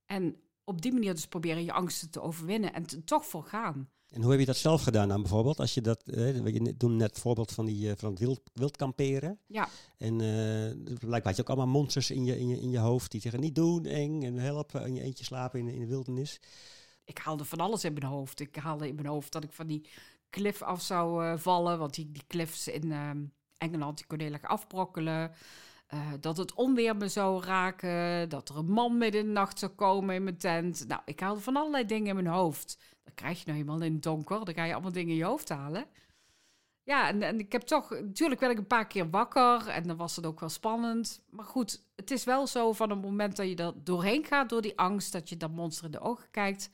En 0.06 0.40
op 0.66 0.82
die 0.82 0.92
manier 0.92 1.14
dus 1.14 1.26
proberen 1.26 1.64
je 1.64 1.72
angsten 1.72 2.10
te 2.10 2.20
overwinnen 2.20 2.72
en 2.74 2.86
te, 2.86 3.04
toch 3.04 3.26
voor 3.26 3.42
gaan. 3.44 3.88
En 4.06 4.22
hoe 4.22 4.30
heb 4.30 4.40
je 4.40 4.46
dat 4.46 4.56
zelf 4.56 4.82
gedaan 4.82 5.08
dan 5.08 5.20
bijvoorbeeld? 5.22 5.60
Als 5.60 5.74
je 5.74 5.80
dat, 5.80 6.02
eh, 6.02 6.46
je 6.46 6.60
net- 6.60 6.78
toen 6.78 6.96
net 6.96 7.08
het 7.10 7.18
voorbeeld 7.18 7.52
van, 7.52 7.66
die, 7.66 7.90
eh, 7.90 7.96
van 7.96 8.10
het 8.10 8.18
wild, 8.18 8.40
wild 8.52 8.76
kamperen. 8.76 9.38
Ja, 9.46 9.68
En 9.98 10.20
eh, 10.20 10.96
blijkbaar 10.98 11.22
had 11.22 11.36
je 11.36 11.42
ook 11.42 11.48
allemaal 11.48 11.66
monsters 11.66 12.10
in 12.10 12.24
je, 12.24 12.38
in, 12.38 12.48
je, 12.48 12.60
in 12.60 12.70
je 12.70 12.78
hoofd 12.78 13.10
die 13.10 13.20
zeggen 13.20 13.40
niet 13.40 13.54
doen, 13.54 13.84
eng 13.84 14.22
en 14.22 14.34
help, 14.38 14.74
in 14.74 14.94
je 14.94 15.02
eentje 15.02 15.24
slapen 15.24 15.60
in, 15.60 15.68
in 15.68 15.80
de 15.80 15.86
wildernis. 15.86 16.40
ik 17.04 17.18
haalde 17.18 17.44
van 17.44 17.58
alles 17.60 17.84
in 17.84 17.92
mijn 17.92 18.04
hoofd. 18.06 18.40
Ik 18.40 18.56
haalde 18.56 18.88
in 18.88 18.94
mijn 18.94 19.06
hoofd 19.06 19.32
dat 19.32 19.44
ik 19.44 19.52
van 19.52 19.66
die 19.66 19.88
cliff 20.30 20.62
af 20.62 20.82
zou 20.82 21.24
eh, 21.24 21.38
vallen. 21.38 21.78
Want 21.78 21.94
die, 21.94 22.12
die 22.12 22.24
cliffs 22.26 22.68
in 22.68 22.92
ehm, 22.92 23.24
Engeland 23.58 23.96
die 23.96 24.06
kunnen 24.06 24.26
heel 24.26 24.34
erg 24.34 24.44
afbrokkelen. 24.50 25.32
Eh, 25.86 26.12
dat 26.20 26.36
het 26.36 26.54
onweer 26.54 26.96
me 26.96 27.08
zou 27.08 27.44
raken. 27.44 28.28
Dat 28.28 28.48
er 28.48 28.56
een 28.56 28.70
man 28.70 28.98
midden 28.98 29.20
in 29.20 29.26
de 29.26 29.32
nacht 29.32 29.58
zou 29.58 29.72
komen 29.72 30.14
in 30.14 30.24
mijn 30.24 30.38
tent. 30.38 30.84
Nou, 30.88 31.00
ik 31.04 31.20
haalde 31.20 31.40
van 31.40 31.56
allerlei 31.56 31.86
dingen 31.86 32.06
in 32.06 32.14
mijn 32.14 32.36
hoofd. 32.36 32.78
Dat 33.04 33.14
krijg 33.14 33.38
je 33.38 33.44
nou 33.46 33.58
eenmaal 33.58 33.80
in 33.80 33.92
het 33.92 34.02
donker. 34.02 34.44
Dan 34.44 34.54
ga 34.54 34.64
je 34.64 34.72
allemaal 34.72 34.92
dingen 34.92 35.10
in 35.10 35.16
je 35.16 35.24
hoofd 35.24 35.48
halen. 35.48 35.86
Ja, 36.82 37.08
en, 37.08 37.38
ik 37.38 37.52
heb 37.52 37.62
toch... 37.62 37.90
Natuurlijk 37.90 38.40
werd 38.40 38.52
ik 38.52 38.58
een 38.58 38.66
paar 38.66 38.86
keer 38.86 39.10
wakker. 39.10 39.68
En 39.68 39.86
dan 39.86 39.96
was 39.96 40.16
het 40.16 40.26
ook 40.26 40.40
wel 40.40 40.48
spannend. 40.48 41.22
Maar 41.30 41.44
goed, 41.44 41.84
het 41.96 42.10
is 42.10 42.24
wel 42.24 42.46
zo 42.46 42.72
van 42.72 42.90
het 42.90 43.02
moment 43.02 43.36
dat 43.36 43.48
je 43.48 43.56
er 43.56 43.72
doorheen 43.84 44.24
gaat... 44.24 44.48
door 44.48 44.62
die 44.62 44.78
angst, 44.78 45.12
dat 45.12 45.28
je 45.28 45.36
dat 45.36 45.50
monster 45.50 45.84
in 45.84 45.90
de 45.90 46.00
ogen 46.00 46.30
kijkt... 46.30 46.70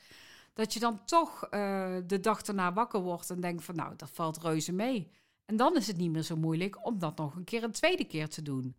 dat 0.52 0.72
je 0.72 0.80
dan 0.80 1.04
toch 1.04 1.44
eh, 1.44 1.96
de 2.06 2.20
dag 2.20 2.42
erna 2.42 2.72
wakker 2.72 3.00
wordt 3.00 3.30
en 3.30 3.40
denkt 3.40 3.64
van... 3.64 3.76
nou, 3.76 3.96
dat 3.96 4.10
valt 4.10 4.42
reuze 4.42 4.72
mee. 4.72 5.10
En 5.44 5.56
dan 5.56 5.76
is 5.76 5.86
het 5.86 5.96
niet 5.96 6.10
meer 6.10 6.22
zo 6.22 6.36
moeilijk 6.36 6.86
om 6.86 6.98
dat 6.98 7.16
nog 7.16 7.34
een 7.34 7.44
keer 7.44 7.62
een 7.62 7.72
tweede 7.72 8.04
keer 8.04 8.28
te 8.28 8.42
doen. 8.42 8.76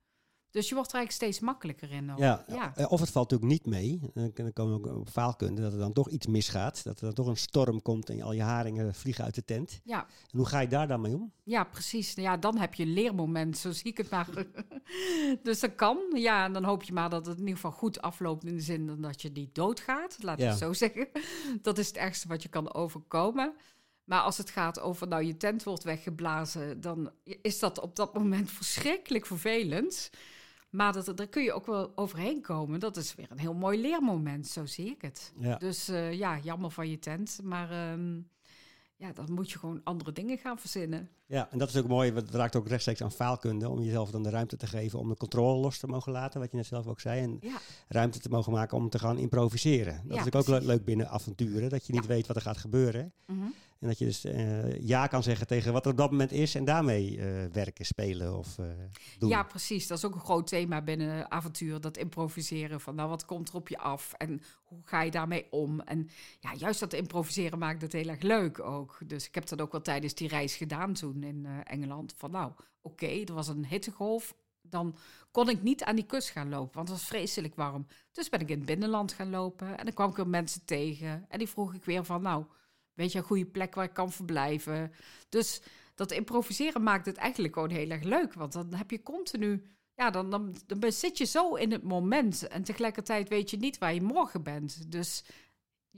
Dus 0.54 0.70
je 0.70 0.76
wordt 0.76 0.90
er 0.92 0.96
eigenlijk 0.98 1.12
steeds 1.34 1.46
makkelijker 1.46 1.92
in. 1.92 2.08
dan. 2.08 2.16
Ja, 2.18 2.46
ja. 2.48 2.76
eh, 2.76 2.92
of 2.92 3.00
het 3.00 3.10
valt 3.12 3.32
natuurlijk 3.32 3.64
niet 3.64 3.74
mee. 3.74 4.00
Dan 4.34 4.54
komen 4.54 4.82
we 4.82 4.90
ook 4.90 4.98
op 5.00 5.10
faalkunde 5.10 5.62
dat 5.62 5.74
er 5.74 5.80
dan 5.80 5.94
toch 5.94 6.10
iets 6.10 6.28
misgaat. 6.28 6.84
Dat 6.84 6.96
er 7.00 7.06
dan 7.06 7.14
toch 7.14 7.28
een 7.28 7.38
storm 7.38 7.82
komt 7.82 8.10
en 8.10 8.22
al 8.22 8.34
je 8.34 8.42
haringen 8.42 8.94
vliegen 8.96 9.24
uit 9.24 9.36
de 9.36 9.46
tent. 9.46 9.80
Ja, 9.84 10.06
En 10.32 10.38
hoe 10.38 10.46
ga 10.48 10.60
je 10.60 10.68
daar 10.68 10.88
dan 10.88 11.02
mee 11.02 11.14
om? 11.14 11.32
ja, 11.44 11.64
precies. 11.64 12.14
Ja, 12.14 12.38
dan 12.38 12.58
heb 12.58 12.74
je 12.74 12.84
een 12.84 12.94
leermoment, 12.94 13.58
zo 13.58 13.72
zie 13.72 13.86
ik 13.92 13.98
het 13.98 14.10
maar. 14.10 14.28
dus 15.44 15.60
dat 15.60 15.76
kan. 15.76 15.98
Ja, 16.16 16.46
en 16.46 16.54
dan 16.54 16.64
hoop 16.64 16.84
je 16.84 16.94
maar 16.94 17.10
dat 17.10 17.26
het 17.26 17.36
in 17.36 17.40
ieder 17.42 17.56
geval 17.56 17.72
goed 17.72 18.02
afloopt 18.02 18.46
in 18.46 18.56
de 18.56 18.62
zin 18.62 19.02
dat 19.02 19.22
je 19.22 19.30
niet 19.30 19.56
doodgaat. 19.56 20.18
Laat 20.20 20.38
ik 20.38 20.44
Ja. 20.44 20.50
het 20.50 20.60
zo 20.60 20.74
zeggen. 20.74 21.08
Dat 21.62 21.78
is 21.78 21.88
het 21.88 21.98
ergste 21.98 22.28
wat 22.28 22.44
je 22.44 22.50
kan 22.50 22.74
overkomen. 22.74 23.54
Maar 24.04 24.22
als 24.22 24.38
het 24.38 24.50
gaat 24.50 24.80
over, 24.80 25.08
nou, 25.08 25.24
je 25.24 25.38
tent 25.38 25.64
wordt 25.64 25.84
weggeblazen, 25.84 26.82
dan 26.82 27.12
is 27.42 27.60
dat 27.60 27.80
op 27.80 27.96
dat 27.96 28.14
moment 28.14 28.52
verschrikkelijk 28.62 29.26
vervelend. 29.26 30.10
Maar 30.74 30.94
dat, 30.94 31.18
daar 31.18 31.28
kun 31.28 31.44
je 31.44 31.54
ook 31.54 31.66
wel 31.66 31.92
overheen 31.96 32.42
komen. 32.42 32.80
Dat 32.80 32.98
is 32.98 33.16
weer 33.16 33.28
een 33.32 33.40
heel 33.40 33.54
mooi 33.54 33.82
leermoment, 33.82 34.48
zo 34.48 34.66
zie 34.66 34.86
ik 34.90 35.02
het. 35.02 35.34
Ja. 35.38 35.56
Dus 35.58 35.88
eh, 35.88 36.14
ja, 36.14 36.40
jammer 36.44 36.72
van 36.72 36.90
je 36.90 37.00
tent. 37.00 37.40
Maar 37.44 37.72
ehm, 37.72 38.16
ja, 38.96 39.12
dan 39.14 39.32
moet 39.32 39.52
je 39.52 39.60
gewoon 39.60 39.82
andere 39.84 40.12
dingen 40.12 40.38
gaan 40.38 40.60
verzinnen. 40.60 41.10
Ja, 41.26 41.48
en 41.52 41.58
dat 41.58 41.70
is 41.70 41.78
ook 41.78 41.88
mooi. 41.88 42.12
Het 42.14 42.30
raakt 42.30 42.56
ook 42.56 42.68
rechtstreeks 42.68 43.02
aan 43.02 43.12
faalkunde. 43.12 43.70
Om 43.70 43.82
jezelf 43.82 44.12
dan 44.12 44.24
de 44.24 44.30
ruimte 44.30 44.58
te 44.58 44.68
geven 44.68 45.00
om 45.00 45.10
de 45.10 45.18
controle 45.18 45.60
los 45.62 45.78
te 45.80 45.88
mogen 45.88 46.12
laten. 46.12 46.40
Wat 46.40 46.52
je 46.52 46.58
net 46.58 46.66
zelf 46.66 46.88
ook 46.88 47.00
zei. 47.00 47.22
En 47.22 47.38
Ja, 47.42 47.58
ruimte 47.88 48.20
te 48.20 48.30
mogen 48.30 48.52
maken 48.52 48.78
om 48.78 48.90
te 48.90 49.00
gaan 49.00 49.18
improviseren. 49.18 50.02
Dat 50.06 50.18
Ja, 50.18 50.26
is 50.26 50.48
ook 50.48 50.64
leuk 50.64 50.86
binnen 50.86 51.10
avonturen. 51.10 51.70
Dat 51.70 51.86
je 51.88 51.94
niet 51.94 52.06
weet 52.06 52.28
wat 52.28 52.36
er 52.36 52.42
gaat 52.42 52.58
gebeuren. 52.58 53.14
mhm. 53.26 53.48
En 53.84 53.90
dat 53.90 53.98
je 53.98 54.06
dus 54.06 54.26
eh, 54.26 54.82
ja 54.82 55.08
kan 55.08 55.24
zeggen 55.24 55.48
tegen 55.48 55.74
wat 55.74 55.86
er 55.86 55.92
op 55.92 55.98
dat 55.98 56.12
moment 56.12 56.32
is. 56.32 56.56
En 56.56 56.66
daarmee 56.66 57.18
eh, 57.18 57.46
werken, 57.52 57.86
spelen 57.86 58.38
of 58.38 58.58
eh, 58.60 58.66
doen. 59.18 59.30
ja, 59.30 59.44
precies. 59.44 59.88
Dat 59.88 59.98
is 59.98 60.06
ook 60.06 60.16
een 60.16 60.22
groot 60.22 60.48
thema 60.48 60.82
binnen 60.82 61.32
avontuur. 61.32 61.82
Dat 61.82 61.98
improviseren 61.98 62.82
van, 62.82 62.96
nou, 62.96 63.10
wat 63.10 63.26
komt 63.26 63.50
er 63.50 63.56
op 63.56 63.68
je 63.68 63.78
af? 63.78 64.14
En 64.14 64.42
hoe 64.64 64.80
ga 64.84 65.02
je 65.02 65.12
daarmee 65.12 65.48
om? 65.50 65.80
En 65.82 66.10
ja, 66.40 66.54
juist 66.54 66.80
dat 66.80 66.94
improviseren 66.94 67.60
maakt 67.60 67.82
het 67.82 67.94
heel 67.94 68.08
erg 68.08 68.22
leuk 68.22 68.60
ook. 68.60 69.00
Dus 69.06 69.28
ik 69.28 69.36
heb 69.36 69.48
dat 69.48 69.62
ook 69.62 69.72
wel 69.72 69.82
tijdens 69.82 70.14
die 70.14 70.28
reis 70.28 70.56
gedaan 70.56 70.94
toen 70.94 71.24
in 71.24 71.46
Engeland. 71.64 72.14
Van 72.18 72.32
nou, 72.32 72.52
oké, 72.82 73.08
er 73.08 73.34
was 73.34 73.48
een 73.48 73.66
hittegolf. 73.66 74.36
Dan 74.62 74.96
kon 75.32 75.50
ik 75.50 75.64
niet 75.64 75.84
aan 75.84 75.96
die 75.96 76.06
kust 76.06 76.30
gaan 76.30 76.50
lopen, 76.50 76.76
want 76.76 76.90
het 76.90 76.98
was 76.98 77.08
vreselijk 77.08 77.56
warm. 77.56 77.88
Dus 78.12 78.30
ben 78.30 78.40
ik 78.40 78.50
in 78.50 78.58
het 78.58 78.66
binnenland 78.66 79.14
gaan 79.14 79.30
lopen 79.30 79.78
en 79.78 79.86
dan 79.86 79.94
kwam 79.94 80.10
ik 80.10 80.18
er 80.18 80.28
mensen 80.28 80.66
tegen. 80.66 81.26
En 81.30 81.38
die 81.38 81.50
vroeg 81.50 81.74
ik 81.74 81.86
weer 81.86 82.04
van, 82.04 82.22
nou, 82.22 82.46
weet 82.94 83.12
je 83.12 83.18
een 83.18 83.24
goede 83.24 83.46
plek 83.46 83.76
waar 83.76 83.86
ik 83.86 83.94
kan 83.94 84.12
verblijven? 84.12 84.92
Dus 85.30 85.62
dat 85.96 86.12
improviseren 86.12 86.84
maakt 86.84 87.06
het 87.06 87.18
eigenlijk 87.18 87.54
gewoon 87.54 87.70
heel 87.70 87.90
erg 87.90 88.04
leuk. 88.04 88.34
Want 88.34 88.54
dan 88.54 88.74
heb 88.74 88.92
je 88.92 89.02
continu... 89.04 89.64
Ja, 89.96 90.10
dan, 90.10 90.30
dan, 90.30 90.56
dan 90.68 90.92
zit 90.92 91.18
je 91.18 91.26
zo 91.26 91.56
in 91.56 91.72
het 91.72 91.84
moment. 91.84 92.48
En 92.48 92.64
tegelijkertijd 92.64 93.30
weet 93.30 93.50
je 93.50 93.58
niet 93.58 93.78
waar 93.78 93.94
je 93.94 94.02
morgen 94.02 94.44
bent. 94.44 94.92
Dus 94.92 95.24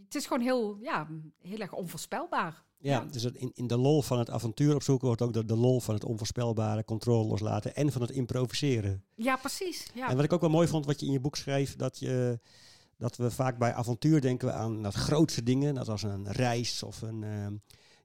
het 0.03 0.15
is 0.15 0.25
gewoon 0.25 0.41
heel, 0.43 0.77
ja, 0.81 1.07
heel 1.41 1.59
erg 1.59 1.73
onvoorspelbaar. 1.73 2.63
Ja, 2.77 2.91
Ja. 2.91 3.05
dus 3.11 3.23
in, 3.23 3.51
in 3.53 3.67
de 3.67 3.77
lol 3.77 4.01
van 4.01 4.19
het 4.19 4.29
avontuur 4.29 4.75
opzoeken 4.75 5.07
wordt 5.07 5.21
ook 5.21 5.33
de, 5.33 5.45
de 5.45 5.55
lol 5.55 5.79
van 5.79 5.93
het 5.93 6.03
onvoorspelbare, 6.05 6.83
controle 6.83 7.27
loslaten 7.27 7.75
en 7.75 7.91
van 7.91 8.01
het 8.01 8.11
improviseren. 8.11 9.03
Ja, 9.15 9.35
precies. 9.35 9.87
Ja. 9.93 10.09
En 10.09 10.15
wat 10.15 10.25
ik 10.25 10.33
ook 10.33 10.41
wel 10.41 10.49
mooi 10.49 10.67
vond, 10.67 10.85
wat 10.85 10.99
je 10.99 11.05
in 11.05 11.11
je 11.11 11.19
boek 11.19 11.35
schreef, 11.35 11.75
dat, 11.75 11.99
je, 11.99 12.39
dat 12.97 13.15
we 13.15 13.31
vaak 13.31 13.57
bij 13.57 13.73
avontuur 13.73 14.21
denken 14.21 14.53
aan 14.53 14.83
dat 14.83 14.93
grootste 14.93 15.43
dingen, 15.43 15.73
net 15.73 15.89
als 15.89 16.03
een 16.03 16.31
reis 16.31 16.83
of 16.83 17.01
een, 17.01 17.23
ehm, 17.23 17.53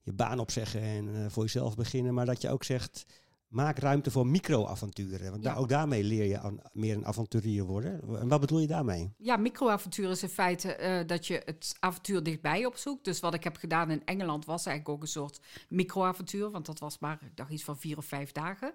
je 0.02 0.12
baan 0.12 0.38
opzeggen 0.38 0.80
en 0.80 1.14
eh, 1.14 1.30
voor 1.30 1.42
jezelf 1.42 1.74
beginnen, 1.74 2.14
maar 2.14 2.26
dat 2.26 2.42
je 2.42 2.50
ook 2.50 2.64
zegt, 2.64 3.04
maak 3.50 3.78
ruimte 3.78 4.10
voor 4.10 4.26
micro-avonturen. 4.26 5.30
Want 5.30 5.42
Ja. 5.42 5.50
daar, 5.50 5.58
ook 5.58 5.68
daarmee 5.68 6.04
leer 6.04 6.24
je 6.24 6.38
aan, 6.38 6.60
meer 6.72 6.94
een 6.94 7.06
avonturier 7.06 7.64
worden. 7.64 8.00
En 8.20 8.28
wat 8.28 8.40
bedoel 8.40 8.58
je 8.58 8.66
daarmee? 8.66 9.12
Ja, 9.18 9.36
microavontuur 9.36 10.10
is 10.10 10.22
in 10.22 10.28
feite 10.28 10.74
eh, 10.74 11.06
dat 11.06 11.26
je 11.26 11.42
het 11.44 11.76
avontuur 11.80 12.22
dichtbij 12.22 12.66
opzoekt. 12.66 13.04
Dus 13.04 13.20
wat 13.20 13.34
ik 13.34 13.44
heb 13.44 13.56
gedaan 13.56 13.90
in 13.90 14.04
Engeland 14.04 14.44
was 14.44 14.66
eigenlijk 14.66 14.96
ook 14.96 15.02
een 15.02 15.08
soort 15.12 15.40
microavontuur. 15.68 16.50
Want 16.50 16.66
dat 16.66 16.78
was 16.78 16.98
maar, 16.98 17.18
ik 17.22 17.36
dacht 17.36 17.50
iets 17.50 17.64
van 17.64 17.78
vier 17.78 17.96
of 17.96 18.04
vijf 18.04 18.32
dagen. 18.32 18.72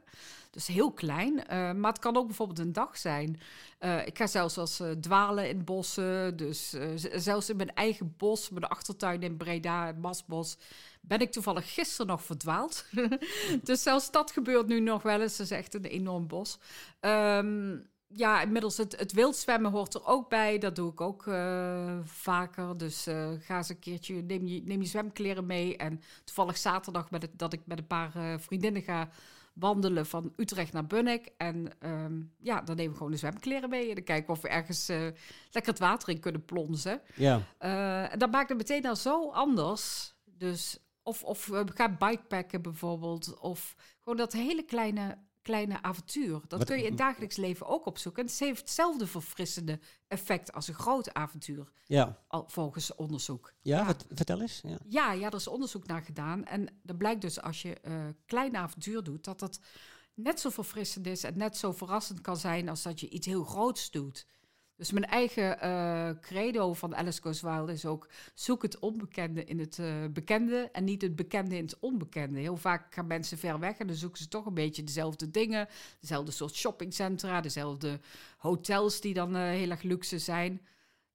Dus 0.51 0.67
heel 0.67 0.91
klein. 0.91 1.47
Eh, 1.47 1.71
maar 1.73 1.91
het 1.91 2.01
kan 2.01 2.17
ook 2.17 2.25
bijvoorbeeld 2.27 2.59
een 2.59 2.73
dag 2.73 2.97
zijn. 2.97 3.39
Eh, 3.79 4.05
ik 4.05 4.17
ga 4.17 4.27
zelfs 4.27 4.57
als 4.57 4.81
dwalen 5.01 5.49
in 5.49 5.63
bossen. 5.63 6.37
Dus 6.37 6.75
zelfs 7.15 7.49
in 7.49 7.55
mijn 7.55 7.73
eigen 7.73 8.13
bos, 8.17 8.49
mijn 8.49 8.65
achtertuin 8.65 9.21
in 9.21 9.37
Breda, 9.37 9.85
het 9.85 9.97
Masbos, 9.97 10.57
ben 11.07 11.19
ik 11.19 11.31
toevallig 11.31 11.73
gisteren 11.73 12.07
nog 12.07 12.23
verdwaald. 12.23 12.85
dus 13.63 13.83
zelfs 13.83 14.11
dat 14.11 14.31
gebeurt 14.31 14.67
nu 14.67 14.79
nog 14.79 15.01
wel 15.01 15.21
eens. 15.21 15.37
Het 15.37 15.51
is 15.51 15.57
echt 15.57 15.73
een 15.73 15.85
enorm 15.85 16.27
bos. 16.27 16.59
Ehm, 16.99 17.77
ja, 18.07 18.41
inmiddels 18.41 18.77
het, 18.77 18.99
het 18.99 19.11
wildzwemmen 19.11 19.71
hoort 19.71 19.93
er 19.93 20.05
ook 20.05 20.29
bij. 20.29 20.57
Dat 20.57 20.75
doe 20.75 20.91
ik 20.91 21.01
ook 21.01 21.27
eh, 21.27 21.97
vaker. 22.03 22.77
Dus 22.77 23.07
eh, 23.07 23.29
ga 23.39 23.57
eens 23.57 23.69
een 23.69 23.79
keertje, 23.79 24.13
neem 24.13 24.47
je, 24.47 24.61
neem 24.65 24.81
je 24.81 24.87
zwemkleren 24.87 25.45
mee. 25.45 25.77
En 25.77 26.01
toevallig 26.23 26.57
zaterdag 26.57 27.11
met 27.11 27.21
het, 27.21 27.31
dat 27.39 27.53
ik 27.53 27.61
met 27.65 27.77
een 27.77 27.87
paar 27.87 28.15
eh, 28.15 28.33
vriendinnen 28.37 28.81
ga 28.81 29.09
wandelen 29.53 30.05
van 30.05 30.33
Utrecht 30.35 30.73
naar 30.73 30.85
Bunnik. 30.85 31.29
En 31.37 31.71
ehm, 31.79 32.21
ja, 32.39 32.61
dan 32.61 32.75
nemen 32.75 32.91
we 32.91 32.97
gewoon 32.97 33.11
de 33.11 33.17
zwemkleren 33.17 33.69
mee. 33.69 33.89
En 33.89 33.95
dan 33.95 34.03
kijken 34.03 34.25
we 34.25 34.31
of 34.31 34.41
we 34.41 34.47
ergens 34.47 34.87
lekker 35.51 35.71
het 35.71 35.79
water 35.79 36.09
in 36.09 36.19
kunnen 36.19 36.45
plonzen. 36.45 37.01
Ja, 37.15 37.41
en 38.09 38.19
dat 38.19 38.31
maakt 38.31 38.49
het 38.49 38.57
meteen 38.57 38.85
al 38.85 38.95
zo 38.95 39.29
anders. 39.29 40.13
Dus 40.23 40.79
of, 41.05 41.23
of 41.23 41.45
we 41.45 41.65
gaan 41.73 41.97
bikepacken 41.99 42.61
bijvoorbeeld. 42.61 43.39
Of 43.39 43.75
gewoon 43.99 44.17
dat 44.17 44.33
hele 44.33 44.63
kleine, 44.63 45.17
kleine 45.41 45.81
avontuur. 45.81 46.41
Dat 46.47 46.59
Wat- 46.59 46.67
kun 46.67 46.77
je 46.77 46.83
in 46.83 46.89
het 46.89 46.97
dagelijks 46.97 47.35
leven 47.35 47.67
ook 47.67 47.85
opzoeken. 47.85 48.23
En 48.23 48.29
het 48.29 48.39
heeft 48.39 48.59
hetzelfde 48.59 49.07
verfrissende 49.07 49.79
effect 50.07 50.53
als 50.53 50.67
een 50.67 50.73
groot 50.73 51.13
avontuur, 51.13 51.71
Ja, 51.85 52.19
al, 52.27 52.45
volgens 52.47 52.95
onderzoek. 52.95 53.53
ja, 53.61 53.85
Wat, 53.85 54.05
vertel 54.09 54.41
eens. 54.41 54.61
Ja. 54.63 54.77
Ja, 54.87 55.11
ja, 55.11 55.27
er 55.27 55.33
is 55.35 55.47
onderzoek 55.47 55.87
naar 55.87 56.01
gedaan. 56.01 56.45
En 56.45 56.67
er 56.85 56.95
blijkt 56.95 57.21
dus 57.21 57.41
als 57.41 57.61
je 57.61 57.73
eh 57.79 57.93
klein 58.25 58.55
avontuur 58.57 59.03
doet, 59.03 59.23
dat 59.23 59.39
dat 59.39 59.59
net 60.13 60.39
zo 60.39 60.49
verfrissend 60.49 61.07
is 61.07 61.23
en 61.23 61.37
net 61.37 61.57
zo 61.57 61.71
verrassend 61.71 62.21
kan 62.21 62.37
zijn 62.37 62.69
als 62.69 62.81
dat 62.81 62.99
je 62.99 63.09
iets 63.09 63.27
heel 63.27 63.43
groots 63.43 63.91
doet. 63.91 64.25
Dus 64.77 64.91
mijn 64.91 65.05
eigen 65.05 65.59
eh, 65.61 66.09
credo 66.21 66.73
van 66.73 66.95
Alice 66.95 67.21
Goes 67.21 67.41
Wild 67.41 67.69
is 67.69 67.85
ook... 67.85 68.07
zoek 68.33 68.61
het 68.61 68.79
onbekende 68.79 69.43
in 69.43 69.59
het 69.59 69.79
eh, 69.79 70.05
bekende 70.11 70.69
en 70.71 70.83
niet 70.83 71.01
het 71.01 71.15
bekende 71.15 71.57
in 71.57 71.63
het 71.63 71.79
onbekende. 71.79 72.39
Heel 72.39 72.57
vaak 72.57 72.93
gaan 72.93 73.07
mensen 73.07 73.37
ver 73.37 73.59
weg 73.59 73.77
en 73.77 73.87
dan 73.87 73.95
zoeken 73.95 74.17
ze 74.17 74.27
toch 74.27 74.45
een 74.45 74.53
beetje 74.53 74.83
dezelfde 74.83 75.31
dingen. 75.31 75.67
Dezelfde 75.99 76.31
soort 76.31 76.55
shoppingcentra, 76.55 77.41
dezelfde 77.41 77.99
hotels 78.37 79.01
die 79.01 79.13
dan 79.13 79.35
eh, 79.35 79.41
heel 79.41 79.69
erg 79.69 79.81
luxe 79.81 80.19
zijn. 80.19 80.61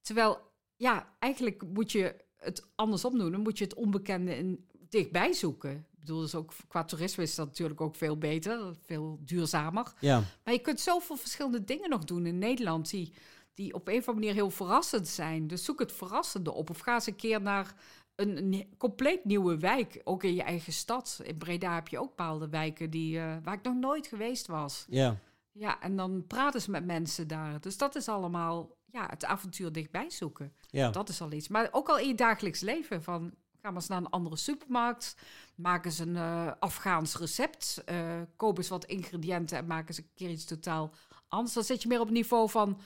Terwijl, 0.01 0.39
ja, 0.77 1.15
eigenlijk 1.19 1.63
moet 1.63 1.93
je 1.93 2.15
het 2.37 2.67
andersom 2.75 3.19
doen. 3.19 3.33
Dan 3.33 3.41
moet 3.41 3.59
je 3.59 3.65
het 3.65 3.75
onbekende 3.75 4.37
in, 4.37 4.69
dichtbij 4.89 5.33
zoeken. 5.33 5.71
Ik 5.71 6.07
bedoel, 6.07 6.21
dus 6.21 6.35
ook 6.35 6.53
qua 6.69 6.85
toerisme 6.85 7.23
is 7.23 7.35
dat 7.35 7.47
natuurlijk 7.47 7.81
ook 7.81 7.97
veel 7.97 8.19
beter, 8.19 8.75
veel 8.85 9.19
duurzamer. 9.25 9.93
ja, 10.01 10.23
Maar 10.45 10.55
je 10.55 10.61
kunt 10.61 10.81
zoveel 10.81 11.17
verschillende 11.17 11.65
dingen 11.65 11.91
nog 11.91 12.05
doen 12.05 12.27
in 12.27 12.39
Nederland 12.39 12.91
die, 12.91 13.13
die 13.55 13.75
op 13.75 13.89
een 13.89 13.99
of 13.99 14.09
andere 14.09 14.27
manier 14.27 14.35
heel 14.43 14.51
verrassend 14.51 15.09
zijn. 15.09 15.47
Dus 15.47 15.65
zoek 15.65 15.79
het 15.81 15.93
verrassende 15.93 16.53
op. 16.53 16.71
Of 16.71 16.79
ga 16.79 16.95
eens 16.95 17.07
een 17.07 17.17
keer 17.17 17.41
naar 17.43 17.75
een, 18.15 18.37
een 18.37 18.75
compleet 18.79 19.25
nieuwe 19.25 19.59
wijk, 19.59 20.01
ook 20.05 20.25
in 20.25 20.35
je 20.35 20.43
eigen 20.43 20.73
stad. 20.73 21.21
In 21.23 21.39
Breda 21.39 21.75
heb 21.75 21.89
je 21.89 21.99
ook 21.99 22.09
bepaalde 22.09 22.49
wijken 22.49 22.91
die, 22.91 23.19
eh, 23.19 23.37
waar 23.43 23.55
ik 23.55 23.63
nog 23.63 23.75
nooit 23.75 24.07
geweest 24.07 24.47
was. 24.47 24.85
ja. 24.89 25.17
Ja, 25.53 25.81
en 25.81 25.97
dan 25.97 26.25
praten 26.27 26.61
ze 26.61 26.71
met 26.71 26.85
mensen 26.85 27.29
daar. 27.29 27.61
Dus 27.61 27.77
dat 27.77 27.95
is 27.95 28.09
allemaal 28.09 28.77
ja, 28.85 29.07
het 29.11 29.25
avontuur 29.25 29.73
dichtbij 29.73 30.11
zoeken. 30.11 30.53
ja. 30.69 30.91
Dat 30.91 31.09
is 31.09 31.21
al 31.21 31.33
iets. 31.33 31.49
Maar 31.49 31.69
ook 31.71 31.89
al 31.89 31.99
in 31.99 32.09
je 32.09 32.15
dagelijks 32.15 32.61
leven. 32.61 33.03
Van, 33.03 33.31
ga 33.53 33.69
maar 33.71 33.75
eens 33.75 33.87
naar 33.89 33.99
een 33.99 34.11
andere 34.11 34.37
supermarkt. 34.37 35.17
Maak 35.55 35.85
eens 35.85 35.99
een 35.99 36.17
eh, 36.17 36.53
Afghaans 36.59 37.17
recept. 37.17 37.83
eh, 37.85 38.21
koop 38.37 38.57
eens 38.59 38.69
wat 38.69 38.85
ingrediënten 38.85 39.59
en 39.59 39.67
maak 39.67 39.89
eens 39.89 39.99
een 39.99 40.11
keer 40.15 40.31
iets 40.31 40.45
totaal 40.45 40.91
anders. 41.29 41.55
Dan 41.55 41.65
zit 41.65 41.83
je 41.83 41.89
meer 41.89 42.01
op 42.01 42.07
het 42.07 42.15
niveau 42.15 42.51
van 42.51 42.81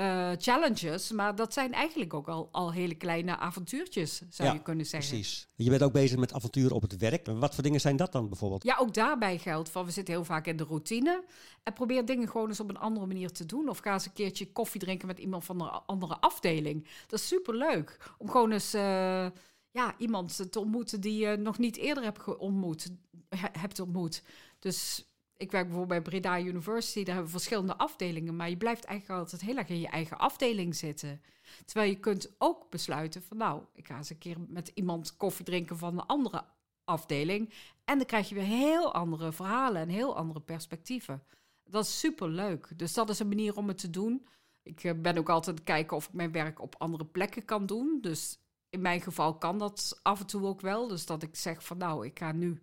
eh, 0.00 0.30
challenges. 0.38 1.10
Maar 1.12 1.34
dat 1.34 1.52
zijn 1.52 1.72
eigenlijk 1.72 2.14
ook 2.14 2.28
al, 2.28 2.48
al 2.52 2.72
hele 2.72 2.94
kleine 2.94 3.36
avontuurtjes, 3.36 4.22
zou 4.30 4.48
Ja, 4.48 4.54
je 4.54 4.62
kunnen 4.62 4.86
zeggen. 4.86 5.10
Precies. 5.10 5.46
Je 5.56 5.70
bent 5.70 5.82
ook 5.82 5.92
bezig 5.92 6.18
met 6.18 6.32
avonturen 6.32 6.76
op 6.76 6.82
het 6.82 6.96
werk. 6.96 7.26
Wat 7.26 7.54
voor 7.54 7.62
dingen 7.62 7.80
zijn 7.80 7.96
dat 7.96 8.12
dan 8.12 8.28
bijvoorbeeld? 8.28 8.62
Ja, 8.64 8.76
ook 8.78 8.94
daarbij 8.94 9.38
geldt 9.38 9.68
van 9.68 9.84
we 9.84 9.90
zitten 9.90 10.14
heel 10.14 10.24
vaak 10.24 10.46
in 10.46 10.56
de 10.56 10.64
routine. 10.64 11.24
En 11.62 11.72
probeer 11.72 12.04
dingen 12.04 12.28
gewoon 12.28 12.48
eens 12.48 12.60
op 12.60 12.68
een 12.68 12.78
andere 12.78 13.06
manier 13.06 13.30
te 13.32 13.46
doen. 13.46 13.68
Of 13.68 13.78
ga 13.78 13.92
eens 13.92 14.06
een 14.06 14.12
keertje 14.12 14.52
koffie 14.52 14.80
drinken 14.80 15.06
met 15.06 15.18
iemand 15.18 15.44
van 15.44 15.60
een 15.60 15.68
andere 15.86 16.20
afdeling. 16.20 16.86
Dat 17.06 17.18
is 17.20 17.26
superleuk. 17.26 18.14
Om 18.18 18.30
gewoon 18.30 18.50
eens 18.50 18.74
eh, 18.74 19.26
ja, 19.70 19.94
iemand 19.98 20.52
te 20.52 20.58
ontmoeten 20.60 21.00
die 21.00 21.18
je 21.26 21.36
nog 21.36 21.58
niet 21.58 21.76
eerder 21.76 22.04
hebt 22.04 22.36
ontmoet, 22.38 22.90
he- 23.28 23.58
hebt 23.58 23.80
ontmoet. 23.80 24.22
Dus 24.58 25.04
ik 25.40 25.50
werk 25.50 25.66
bijvoorbeeld 25.66 26.02
bij 26.02 26.10
Breda 26.10 26.40
University. 26.40 27.04
Daar 27.04 27.14
hebben 27.14 27.32
we 27.32 27.38
verschillende 27.38 27.76
afdelingen. 27.76 28.36
Maar 28.36 28.48
je 28.48 28.56
blijft 28.56 28.84
eigenlijk 28.84 29.20
altijd 29.20 29.40
heel 29.42 29.56
erg 29.56 29.68
in 29.68 29.80
je 29.80 29.88
eigen 29.88 30.18
afdeling 30.18 30.76
zitten. 30.76 31.22
Terwijl 31.64 31.90
je 31.90 31.98
kunt 31.98 32.34
ook 32.38 32.70
besluiten 32.70 33.22
van 33.22 33.36
nou, 33.36 33.62
ik 33.74 33.86
ga 33.86 33.96
eens 33.96 34.10
een 34.10 34.18
keer 34.18 34.36
met 34.48 34.70
iemand 34.74 35.16
koffie 35.16 35.44
drinken 35.44 35.78
van 35.78 35.98
een 35.98 36.06
andere 36.06 36.44
afdeling. 36.84 37.52
En 37.84 37.96
dan 37.98 38.06
krijg 38.06 38.28
je 38.28 38.34
weer 38.34 38.44
heel 38.44 38.94
andere 38.94 39.32
verhalen 39.32 39.82
en 39.82 39.88
heel 39.88 40.16
andere 40.16 40.40
perspectieven. 40.40 41.22
Dat 41.64 41.84
is 41.84 41.98
super 41.98 42.28
leuk. 42.28 42.78
Dus 42.78 42.92
dat 42.92 43.08
is 43.08 43.18
een 43.18 43.28
manier 43.28 43.56
om 43.56 43.68
het 43.68 43.78
te 43.78 43.90
doen. 43.90 44.26
Ik 44.62 44.84
eh, 44.84 44.92
ben 44.96 45.18
ook 45.18 45.28
altijd 45.28 45.62
kijken 45.62 45.96
of 45.96 46.06
ik 46.06 46.12
mijn 46.12 46.32
werk 46.32 46.60
op 46.60 46.74
andere 46.78 47.04
plekken 47.04 47.44
kan 47.44 47.66
doen. 47.66 47.98
Dus 48.00 48.38
in 48.68 48.80
mijn 48.80 49.00
geval 49.00 49.38
kan 49.38 49.58
dat 49.58 50.00
af 50.02 50.20
en 50.20 50.26
toe 50.26 50.46
ook 50.46 50.60
wel. 50.60 50.88
Dus 50.88 51.06
dat 51.06 51.22
ik 51.22 51.36
zeg 51.36 51.64
van 51.64 51.78
nou, 51.78 52.06
ik 52.06 52.18
ga 52.18 52.32
nu 52.32 52.62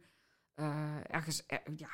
eh, 0.54 0.98
ergens, 1.08 1.46
eh, 1.46 1.58
ja, 1.76 1.90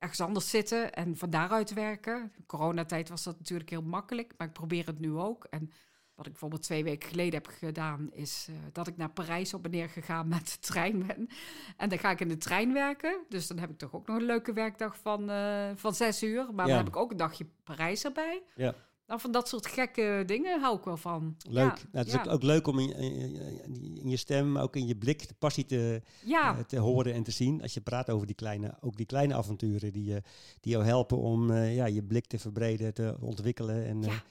ergens 0.00 0.20
anders 0.20 0.50
zitten 0.50 0.92
en 0.94 1.16
van 1.16 1.30
daaruit 1.30 1.72
werken. 1.72 2.32
In 2.36 2.46
coronatijd 2.46 3.08
was 3.08 3.22
dat 3.22 3.38
natuurlijk 3.38 3.70
heel 3.70 3.82
makkelijk, 3.82 4.32
maar 4.36 4.46
ik 4.46 4.52
probeer 4.52 4.86
het 4.86 4.98
nu 5.00 5.12
ook. 5.12 5.44
En 5.44 5.70
wat 6.14 6.26
ik 6.26 6.32
bijvoorbeeld 6.32 6.62
twee 6.62 6.84
weken 6.84 7.08
geleden 7.08 7.34
heb 7.34 7.46
gedaan, 7.46 8.10
is 8.12 8.46
eh, 8.50 8.54
dat 8.72 8.86
ik 8.86 8.96
naar 8.96 9.10
Parijs 9.10 9.54
op 9.54 9.64
en 9.64 9.70
neer 9.70 9.88
gegaan 9.88 10.28
met 10.28 10.46
de 10.52 10.58
trein 10.58 11.06
ben. 11.06 11.28
En 11.76 11.88
dan 11.88 11.98
ga 11.98 12.10
ik 12.10 12.20
in 12.20 12.28
de 12.28 12.36
trein 12.36 12.72
werken. 12.72 13.24
Dus 13.28 13.46
dan 13.46 13.58
heb 13.58 13.70
ik 13.70 13.78
toch 13.78 13.94
ook 13.94 14.06
nog 14.06 14.16
een 14.16 14.22
leuke 14.24 14.52
werkdag 14.52 14.96
van, 14.98 15.30
eh, 15.30 15.70
van 15.74 15.94
zes 15.94 16.22
uur. 16.22 16.54
Maar 16.54 16.66
Ja. 16.66 16.74
dan 16.74 16.84
heb 16.84 16.94
ik 16.94 17.00
ook 17.00 17.10
een 17.10 17.16
dagje 17.16 17.46
Parijs 17.64 18.04
erbij. 18.04 18.42
Ja. 18.54 18.74
Nou, 19.10 19.22
van 19.22 19.32
dat 19.32 19.48
soort 19.48 19.66
gekke 19.66 20.22
dingen 20.26 20.60
hou 20.60 20.78
ik 20.78 20.84
wel 20.84 20.96
van. 20.96 21.36
Leuk. 21.48 21.64
Ja, 21.64 21.64
Nou, 21.66 21.78
het 21.92 22.06
is 22.06 22.12
ja. 22.12 22.20
ook, 22.20 22.30
ook 22.30 22.42
leuk 22.42 22.66
om 22.66 22.78
in, 22.78 22.96
in, 22.96 23.98
in 24.02 24.08
je 24.08 24.16
stem, 24.16 24.52
maar 24.52 24.62
ook 24.62 24.76
in 24.76 24.86
je 24.86 24.96
blik, 24.96 25.28
de 25.28 25.34
passie 25.38 25.64
te, 25.64 26.02
Ja, 26.24 26.56
eh, 26.56 26.64
te 26.64 26.78
horen 26.78 27.14
en 27.14 27.22
te 27.22 27.30
zien. 27.30 27.62
Als 27.62 27.74
je 27.74 27.80
praat 27.80 28.10
over 28.10 28.26
die 28.26 28.36
kleine, 28.36 28.74
ook 28.80 28.96
die 28.96 29.06
kleine 29.06 29.34
avonturen 29.34 29.92
die, 29.92 30.04
je 30.04 30.22
die 30.60 30.72
jou 30.72 30.84
helpen 30.84 31.18
om 31.18 31.50
eh, 31.50 31.74
ja, 31.74 31.86
je 31.86 32.02
blik 32.02 32.26
te 32.26 32.38
verbreden, 32.38 32.94
te 32.94 33.16
ontwikkelen 33.20 33.86
en 33.86 34.04
eh, 34.04 34.10
Ja. 34.10 34.22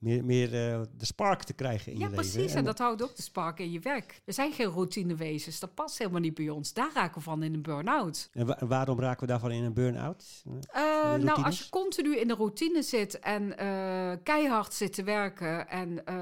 Meer, 0.00 0.24
meer 0.24 0.46
eh, 0.72 0.80
de 0.96 1.04
spark 1.04 1.42
te 1.42 1.52
krijgen 1.52 1.92
in 1.92 1.98
ja 1.98 2.04
je 2.08 2.10
leven. 2.16 2.30
precies. 2.32 2.54
En 2.54 2.64
dat 2.64 2.78
houdt 2.78 3.02
ook 3.02 3.16
de 3.16 3.22
spark 3.22 3.58
in 3.58 3.70
je 3.72 3.80
werk. 3.80 4.20
We 4.24 4.32
zijn 4.32 4.52
geen 4.52 4.66
routinewezens. 4.66 5.60
Dat 5.60 5.74
past 5.74 5.98
helemaal 5.98 6.20
niet 6.20 6.34
bij 6.34 6.48
ons. 6.48 6.72
Daar 6.72 6.90
raken 6.94 7.14
we 7.14 7.20
van 7.20 7.42
in 7.42 7.54
een 7.54 7.62
burn-out. 7.62 8.28
en 8.32 8.46
wa- 8.46 8.58
en 8.60 8.68
waarom 8.68 9.00
raken 9.00 9.20
we 9.20 9.26
daarvan 9.26 9.50
in 9.50 9.64
een 9.64 9.72
burn-out? 9.74 10.42
Eh, 10.70 11.14
die 11.14 11.24
nou, 11.24 11.42
als 11.42 11.58
je 11.58 11.68
continu 11.68 12.16
in 12.16 12.28
de 12.28 12.34
routine 12.34 12.82
zit 12.82 13.18
en 13.18 13.58
eh, 13.58 14.12
keihard 14.22 14.74
zit 14.74 14.92
te 14.92 15.02
werken. 15.02 15.68
En 15.68 16.06
eh, 16.06 16.14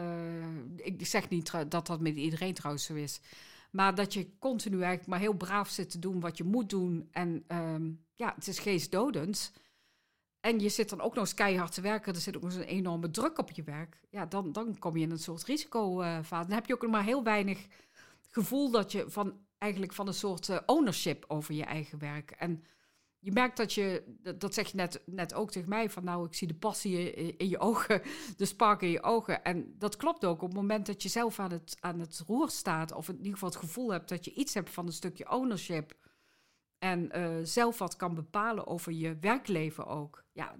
ik 0.76 1.06
zeg 1.06 1.28
niet 1.28 1.52
dat 1.68 1.86
dat 1.86 2.00
met 2.00 2.16
iedereen 2.16 2.54
trouwens 2.54 2.84
zo 2.84 2.94
is. 2.94 3.20
Maar 3.70 3.94
dat 3.94 4.14
je 4.14 4.28
continu 4.38 4.74
eigenlijk 4.76 5.06
maar 5.06 5.18
heel 5.20 5.32
braaf 5.34 5.68
zit 5.68 5.90
te 5.90 5.98
doen 5.98 6.20
wat 6.20 6.36
je 6.36 6.44
moet 6.44 6.70
doen. 6.70 7.08
En 7.12 7.44
ehm, 7.46 7.90
ja, 8.16 8.32
het 8.34 8.46
is 8.48 8.58
geestdodend. 8.58 9.52
En 10.40 10.58
je 10.58 10.68
zit 10.68 10.88
dan 10.88 11.00
ook 11.00 11.14
nog 11.14 11.24
eens 11.24 11.34
keihard 11.34 11.74
te 11.74 11.80
werken. 11.80 12.14
Er 12.14 12.20
zit 12.20 12.36
ook 12.36 12.42
nog 12.42 12.52
eens 12.52 12.60
een 12.60 12.68
enorme 12.68 13.10
druk 13.10 13.38
op 13.38 13.50
je 13.50 13.62
werk. 13.62 14.00
Ja, 14.10 14.26
dan, 14.26 14.52
dan 14.52 14.78
kom 14.78 14.96
je 14.96 15.02
in 15.02 15.10
een 15.10 15.18
soort 15.18 15.44
risicofase. 15.44 16.48
Dan 16.48 16.58
heb 16.58 16.66
je 16.66 16.74
ook 16.74 16.82
nog 16.82 16.90
maar 16.90 17.04
heel 17.04 17.22
weinig 17.22 17.66
gevoel 18.28 18.70
dat 18.70 18.92
je 18.92 19.04
van 19.08 19.38
eigenlijk 19.58 19.92
van 19.92 20.06
een 20.06 20.14
soort 20.14 20.48
eh, 20.48 20.58
ownership 20.66 21.24
over 21.28 21.54
je 21.54 21.64
eigen 21.64 21.98
werk. 21.98 22.30
En 22.30 22.64
je 23.20 23.32
merkt 23.32 23.56
dat 23.56 23.72
je, 23.72 24.02
dat, 24.38 24.54
zeg 24.54 24.70
je 24.70 24.76
net, 24.76 25.02
net 25.06 25.34
ook 25.34 25.50
tegen 25.50 25.68
mij, 25.68 25.90
van 25.90 26.04
nou, 26.04 26.26
ik 26.26 26.34
zie 26.34 26.48
de 26.48 26.54
passie 26.54 27.12
in 27.36 27.48
je 27.48 27.58
ogen, 27.58 28.02
de 28.36 28.44
spark 28.44 28.82
in 28.82 28.90
je 28.90 29.02
ogen. 29.02 29.44
En 29.44 29.74
dat 29.78 29.96
klopt 29.96 30.24
ook 30.24 30.42
op 30.42 30.48
het 30.48 30.56
moment 30.56 30.86
dat 30.86 31.02
je 31.02 31.08
zelf 31.08 31.38
aan 31.38 31.52
het, 31.52 31.76
aan 31.80 32.00
het 32.00 32.22
roer 32.26 32.50
staat, 32.50 32.92
of 32.92 33.08
in 33.08 33.16
ieder 33.16 33.32
geval 33.32 33.48
het 33.48 33.58
gevoel 33.58 33.92
hebt 33.92 34.08
dat 34.08 34.24
je 34.24 34.34
iets 34.34 34.54
hebt 34.54 34.70
van 34.70 34.86
een 34.86 34.92
stukje 34.92 35.30
ownership. 35.30 35.96
En 36.78 37.10
eh, 37.10 37.30
zelf 37.42 37.78
wat 37.78 37.96
kan 37.96 38.14
bepalen 38.14 38.66
over 38.66 38.92
je 38.92 39.18
werkleven 39.20 39.86
ook. 39.86 40.24
Ja, 40.32 40.54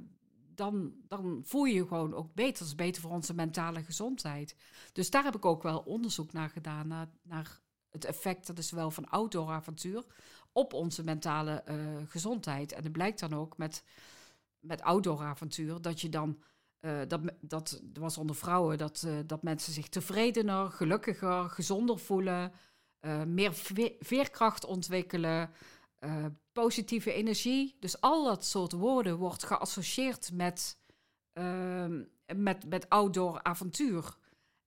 dan, 0.55 0.93
dan 1.09 1.41
voel 1.45 1.65
je 1.65 1.75
je 1.75 1.87
gewoon 1.87 2.15
ook 2.15 2.35
beter. 2.35 2.59
Dat 2.59 2.69
is 2.69 2.75
beter 2.75 3.03
voor 3.03 3.11
onze 3.11 3.35
mentale 3.35 3.83
gezondheid. 3.85 4.57
Dus 4.93 5.11
daar 5.11 5.25
heb 5.25 5.37
ik 5.37 5.45
ook 5.45 5.63
wel 5.63 5.79
onderzoek 5.79 6.33
naar 6.33 6.51
gedaan. 6.51 6.89
Naar, 6.89 7.09
naar 7.23 7.61
het 7.91 8.05
effect, 8.05 8.47
dat 8.47 8.59
is 8.59 8.71
wel 8.71 8.91
van 8.91 9.09
outdoor 9.09 9.49
avontuur, 9.51 10.05
op 10.53 10.73
onze 10.73 11.05
mentale 11.05 11.53
eh, 11.63 11.77
gezondheid. 12.07 12.73
En 12.73 12.83
het 12.83 12.93
blijkt 12.93 13.21
dan 13.21 13.35
ook 13.35 13.57
met, 13.57 13.85
met 14.61 14.83
outdoor 14.83 15.21
avontuur 15.21 15.81
dat 15.83 16.01
je 16.01 16.09
dan. 16.09 16.43
eh, 16.81 17.01
dat, 17.09 17.21
dat 17.41 17.81
was 17.93 18.19
onder 18.19 18.37
vrouwen 18.37 18.79
dat, 18.79 19.07
dat 19.27 19.43
mensen 19.43 19.73
zich 19.73 19.89
tevredener, 19.89 20.71
gelukkiger, 20.71 21.51
gezonder 21.51 21.99
voelen, 21.99 22.53
meer 23.27 23.55
ve- 23.55 23.97
veerkracht 24.01 24.65
ontwikkelen, 24.65 25.51
eh, 25.99 26.25
positieve 26.53 27.13
energie. 27.13 27.77
Dus 27.81 28.01
al 28.01 28.25
dat 28.25 28.45
soort 28.45 28.73
woorden 28.73 29.17
wordt 29.17 29.45
geassocieerd 29.45 30.33
met, 30.33 30.79
ehm, 31.33 32.03
met, 32.37 32.69
met 32.69 32.89
outdoor 32.89 33.43
avontuur. 33.43 34.17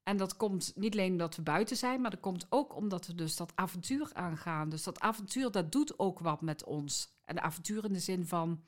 En 0.03 0.17
dat 0.17 0.35
komt 0.35 0.71
niet 0.75 0.93
alleen 0.93 1.11
omdat 1.11 1.35
we 1.35 1.41
buiten 1.41 1.77
zijn, 1.77 2.01
maar 2.01 2.11
dat 2.11 2.19
komt 2.19 2.45
ook 2.49 2.75
omdat 2.75 3.07
we 3.07 3.15
dus 3.15 3.35
dat 3.35 3.51
avontuur 3.55 4.09
aangaan. 4.13 4.69
Dus 4.69 4.83
dat 4.83 4.99
avontuur, 4.99 5.51
dat 5.51 5.71
doet 5.71 5.99
ook 5.99 6.19
wat 6.19 6.41
met 6.41 6.63
ons. 6.63 7.13
En 7.23 7.41
avontuur 7.41 7.85
in 7.85 7.93
de 7.93 7.99
zin 7.99 8.27
van 8.27 8.63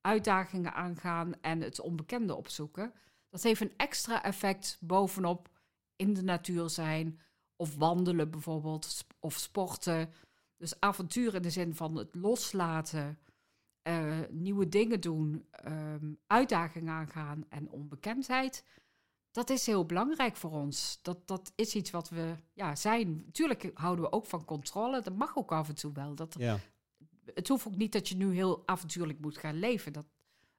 uitdagingen 0.00 0.74
aangaan 0.74 1.40
en 1.40 1.60
het 1.60 1.80
onbekende 1.80 2.34
opzoeken. 2.34 2.92
Dat 3.30 3.42
heeft 3.42 3.60
een 3.60 3.74
extra 3.76 4.22
effect 4.22 4.78
bovenop 4.80 5.48
in 5.96 6.14
de 6.14 6.22
natuur 6.22 6.70
zijn 6.70 7.20
of 7.56 7.76
wandelen 7.76 8.30
bijvoorbeeld, 8.30 9.06
of 9.20 9.34
sporten. 9.34 10.12
Dus 10.56 10.80
avontuur 10.80 11.34
in 11.34 11.42
de 11.42 11.50
zin 11.50 11.74
van 11.74 11.96
het 11.96 12.14
loslaten, 12.14 13.18
eh, 13.82 14.20
nieuwe 14.30 14.68
dingen 14.68 15.00
doen, 15.00 15.46
ehm, 15.50 16.12
uitdagingen 16.26 16.92
aangaan 16.92 17.44
en 17.48 17.70
onbekendheid. 17.70 18.64
Dat 19.30 19.50
is 19.50 19.66
heel 19.66 19.86
belangrijk 19.86 20.36
voor 20.36 20.50
ons. 20.50 20.98
Dat, 21.02 21.26
dat 21.28 21.52
is 21.54 21.74
iets 21.74 21.90
wat 21.90 22.08
we 22.08 22.34
ja, 22.52 22.74
zijn. 22.74 23.30
Tuurlijk 23.32 23.70
houden 23.74 24.04
we 24.04 24.12
ook 24.12 24.26
van 24.26 24.44
controle. 24.44 25.02
Dat 25.02 25.16
mag 25.16 25.36
ook 25.36 25.52
af 25.52 25.68
en 25.68 25.74
toe 25.74 25.92
wel. 25.92 26.14
Dat, 26.14 26.34
Ja, 26.38 26.58
het 27.34 27.48
hoeft 27.48 27.66
ook 27.66 27.76
niet 27.76 27.92
dat 27.92 28.08
je 28.08 28.16
nu 28.16 28.34
heel 28.34 28.62
avontuurlijk 28.66 29.20
moet 29.20 29.38
gaan 29.38 29.58
leven. 29.58 29.92
Dat, 29.92 30.06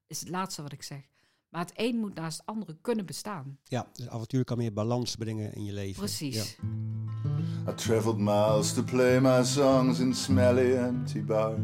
is 0.08 0.20
het 0.20 0.30
laatste 0.30 0.62
wat 0.62 0.72
ik 0.72 0.84
zeg. 0.84 1.10
Maar 1.58 1.66
het 1.66 1.76
een 1.76 2.00
moet 2.00 2.16
naast 2.16 2.38
het 2.38 2.48
andere 2.48 2.78
kunnen 2.82 3.06
bestaan. 3.06 3.58
Ja, 3.64 3.88
dus 3.94 4.10
avontuur 4.10 4.44
kan 4.44 4.58
meer 4.58 4.74
balans 4.74 5.16
brengen 5.16 5.54
in 5.54 5.66
je 5.66 5.74
leven. 5.74 5.96
Precies. 5.96 6.36
Ja. 6.36 7.72
I 7.72 7.76
traveled 7.76 8.18
miles 8.18 8.74
to 8.74 8.84
play 8.84 9.22
my 9.22 9.44
songs 9.44 10.00
in 10.00 10.14
smelly 10.14 10.76
empty 10.76 11.24
bars. 11.24 11.60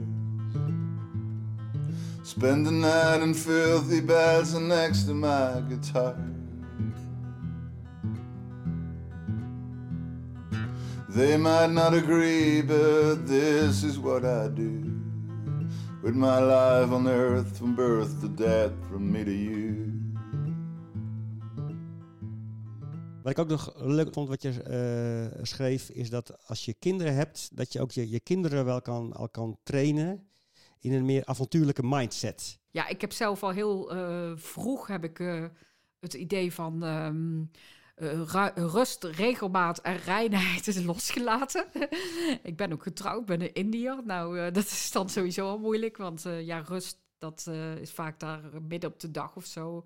Spend 2.22 2.66
the 2.66 2.72
night 2.72 3.22
in 3.22 3.36
filthy 3.36 4.06
beds 4.06 4.54
and 4.54 4.68
next 4.68 5.06
to 5.06 5.14
my 5.14 5.64
guitar. 5.70 6.16
They 11.16 11.38
might 11.38 11.72
not 11.72 11.94
agree, 11.94 12.64
but 12.64 13.28
this 13.28 13.84
is 13.84 13.98
what 13.98 14.24
I 14.24 14.50
do. 14.56 14.93
With 16.04 16.16
my 16.16 16.40
life 16.40 16.94
on 16.94 17.08
earth 17.08 17.58
from 17.58 17.76
birth 17.76 18.20
to 18.20 18.34
death, 18.34 18.72
from 18.90 19.12
me 19.12 19.24
to 19.24 19.32
you. 19.32 20.02
Wat 23.22 23.32
ik 23.32 23.40
ook 23.40 23.48
nog 23.48 23.74
leuk 23.76 24.14
vond 24.14 24.28
wat 24.28 24.42
je 24.42 24.64
eh, 24.64 25.44
schreef, 25.44 25.90
is 25.90 26.10
dat 26.10 26.48
als 26.48 26.66
je 26.66 26.74
kinderen 26.74 27.16
hebt, 27.16 27.58
dat 27.58 27.74
je 27.74 27.82
ook 27.82 27.92
je, 27.92 28.10
je 28.10 28.20
kinderen 28.20 28.66
wel 28.66 28.82
kan, 28.82 29.14
al 29.14 29.30
kan 29.30 29.58
trainen 29.64 30.28
in 30.80 30.94
een 30.94 31.06
meer 31.06 31.26
avontuurlijke 31.26 31.84
mindset. 31.84 32.60
Ja, 32.72 32.88
ik 32.88 33.02
heb 33.02 33.12
zelf 33.12 33.44
al 33.44 33.52
heel 33.52 33.92
eh, 33.92 34.32
vroeg 34.36 34.88
heb 34.88 35.04
ik, 35.04 35.20
eh, 35.20 35.44
het 36.00 36.14
idee 36.14 36.54
van 36.54 36.84
ehm, 36.84 37.44
eh, 37.94 38.22
ru- 38.22 38.68
rust, 38.68 39.04
regelmaat 39.04 39.82
en 39.82 39.98
reinheid 39.98 40.68
is 40.68 40.84
losgelaten. 40.84 41.66
ik 42.44 42.56
ben 42.56 42.74
ook 42.74 42.84
getrouwd, 42.84 43.26
ben 43.26 43.42
een 43.42 43.54
Indiër. 43.54 44.02
Nou, 44.06 44.40
eh, 44.40 44.54
dat 44.54 44.64
is 44.64 44.92
dan 44.92 45.10
sowieso 45.10 45.50
al 45.50 45.60
moeilijk, 45.60 45.98
want 45.98 46.26
eh, 46.26 46.46
ja, 46.46 46.60
rust, 46.60 47.02
dat 47.18 47.48
is 47.80 47.92
vaak 47.92 48.20
daar 48.20 48.42
midden 48.62 48.90
op 48.90 49.00
de 49.00 49.12
dag 49.12 49.36
of 49.36 49.46
zo. 49.46 49.86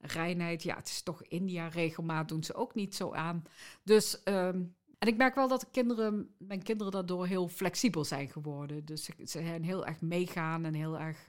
Reinheid, 0.00 0.62
ja, 0.62 0.76
het 0.76 0.88
is 0.88 1.02
toch 1.02 1.22
India, 1.22 1.68
regelmaat 1.68 2.28
doen 2.28 2.44
ze 2.44 2.54
ook 2.54 2.74
niet 2.74 2.94
zo 2.94 3.12
aan. 3.12 3.42
Dus, 3.82 4.22
ehm, 4.22 4.62
en 4.98 5.08
ik 5.08 5.16
merk 5.16 5.34
wel 5.34 5.48
dat 5.48 5.60
de 5.60 5.66
kinderen, 5.70 6.34
mijn 6.38 6.62
kinderen 6.62 6.92
daardoor 6.92 7.26
heel 7.26 7.48
flexibel 7.48 8.04
zijn 8.04 8.28
geworden. 8.28 8.84
Dus 8.84 9.04
ze, 9.04 9.12
zijn 9.24 9.64
heel 9.64 9.86
erg 9.86 10.00
meegaan 10.00 10.64
en 10.64 10.74
heel 10.74 10.98
erg, 10.98 11.26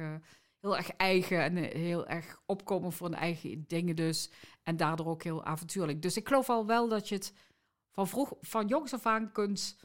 heel 0.60 0.78
erg 0.78 0.90
eigen 0.90 1.42
en 1.42 1.56
heel 1.56 2.08
erg 2.08 2.42
opkomen 2.46 2.92
voor 2.92 3.08
hun 3.08 3.18
eigen 3.18 3.64
dingen 3.68 3.96
dus. 3.96 4.30
En 4.70 4.78
daardoor 4.78 5.06
ook 5.06 5.24
heel 5.24 5.44
avontuurlijk. 5.44 6.02
Dus 6.02 6.18
ik 6.18 6.28
geloof 6.28 6.50
al 6.50 6.66
wel 6.66 6.88
dat 6.88 7.10
je 7.10 7.16
het 7.16 7.34
van, 7.92 8.08
vroeg, 8.08 8.34
van 8.42 8.68
jongs 8.68 8.94
af 8.94 9.06
aan 9.06 9.32
kunt, 9.32 9.78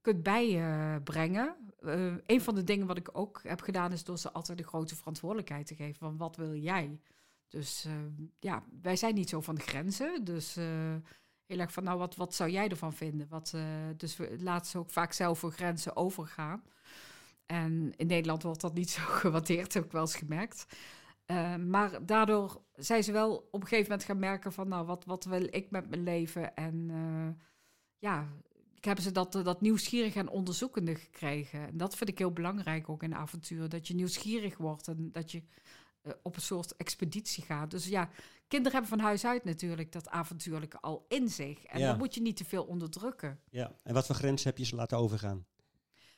kunt 0.00 0.22
bijbrengen. 0.22 1.56
Eh 1.80 2.14
een 2.26 2.40
van 2.40 2.54
de 2.54 2.64
dingen 2.64 2.86
wat 2.86 2.96
ik 2.96 3.08
ook 3.12 3.40
heb 3.42 3.60
gedaan 3.60 3.92
is 3.92 4.04
door 4.04 4.18
ze 4.18 4.32
altijd 4.32 4.58
de 4.58 4.64
grote 4.64 4.96
verantwoordelijkheid 4.96 5.66
te 5.66 5.74
geven. 5.74 5.96
Van 5.96 6.16
wat 6.16 6.36
wil 6.36 6.54
jij? 6.54 7.00
Dus 7.48 7.84
eh, 7.84 7.92
ja, 8.40 8.62
wij 8.82 8.96
zijn 8.96 9.14
niet 9.14 9.28
zo 9.28 9.40
van 9.40 9.54
de 9.54 9.60
grenzen. 9.60 10.24
Dus 10.24 10.56
eh, 10.56 10.94
heel 11.46 11.58
erg 11.58 11.72
van, 11.72 11.84
nou, 11.84 11.98
wat, 11.98 12.16
wat 12.16 12.34
zou 12.34 12.50
jij 12.50 12.68
ervan 12.68 12.92
vinden? 12.92 13.28
Wat, 13.28 13.52
eh, 13.54 13.62
dus 13.96 14.16
we 14.16 14.36
laten 14.40 14.70
ze 14.70 14.78
ook 14.78 14.90
vaak 14.90 15.12
zelf 15.12 15.38
voor 15.38 15.52
grenzen 15.52 15.96
overgaan. 15.96 16.62
En 17.46 17.92
in 17.96 18.06
Nederland 18.06 18.42
wordt 18.42 18.60
dat 18.60 18.74
niet 18.74 18.90
zo 18.90 19.02
gewaardeerd, 19.22 19.74
heb 19.74 19.84
ik 19.84 19.92
wel 19.92 20.00
eens 20.00 20.16
gemerkt. 20.16 20.66
Eh, 21.26 21.56
maar 21.56 22.06
daardoor 22.06 22.62
zijn 22.74 23.04
ze 23.04 23.12
wel 23.12 23.36
op 23.36 23.60
een 23.60 23.68
gegeven 23.68 23.90
moment 23.90 24.04
gaan 24.04 24.18
merken 24.18 24.52
van, 24.52 24.68
nou, 24.68 24.86
wat, 24.86 25.04
wat 25.04 25.24
wil 25.24 25.46
ik 25.50 25.70
met 25.70 25.88
mijn 25.88 26.02
leven? 26.02 26.54
En 26.54 26.86
eh, 26.90 27.42
ja, 27.98 28.26
ik 28.74 28.84
heb 28.84 29.00
ze 29.00 29.12
dat, 29.12 29.32
dat 29.32 29.60
nieuwsgierig 29.60 30.14
en 30.14 30.28
onderzoekende 30.28 30.94
gekregen. 30.94 31.66
En 31.66 31.76
dat 31.76 31.96
vind 31.96 32.10
ik 32.10 32.18
heel 32.18 32.32
belangrijk 32.32 32.88
ook 32.88 33.02
in 33.02 33.14
avontuur. 33.14 33.68
Dat 33.68 33.88
je 33.88 33.94
nieuwsgierig 33.94 34.56
wordt 34.56 34.88
en 34.88 35.12
dat 35.12 35.30
je 35.32 35.42
eh, 36.02 36.12
op 36.22 36.36
een 36.36 36.42
soort 36.42 36.76
expeditie 36.76 37.44
gaat. 37.44 37.70
Dus 37.70 37.86
ja, 37.86 38.08
kinderen 38.48 38.72
hebben 38.72 38.98
van 38.98 39.06
huis 39.06 39.24
uit 39.24 39.44
natuurlijk 39.44 39.92
dat 39.92 40.08
avontuurlijke 40.08 40.80
al 40.80 41.04
in 41.08 41.28
zich. 41.28 41.64
En 41.64 41.80
Ja. 41.80 41.86
dat 41.88 41.98
moet 41.98 42.14
je 42.14 42.20
niet 42.20 42.36
te 42.36 42.44
veel 42.44 42.64
onderdrukken. 42.64 43.40
Ja. 43.50 43.72
En 43.82 43.94
wat 43.94 44.06
voor 44.06 44.14
grenzen 44.14 44.48
heb 44.48 44.58
je 44.58 44.64
ze 44.64 44.74
laten 44.74 44.98
overgaan? 44.98 45.46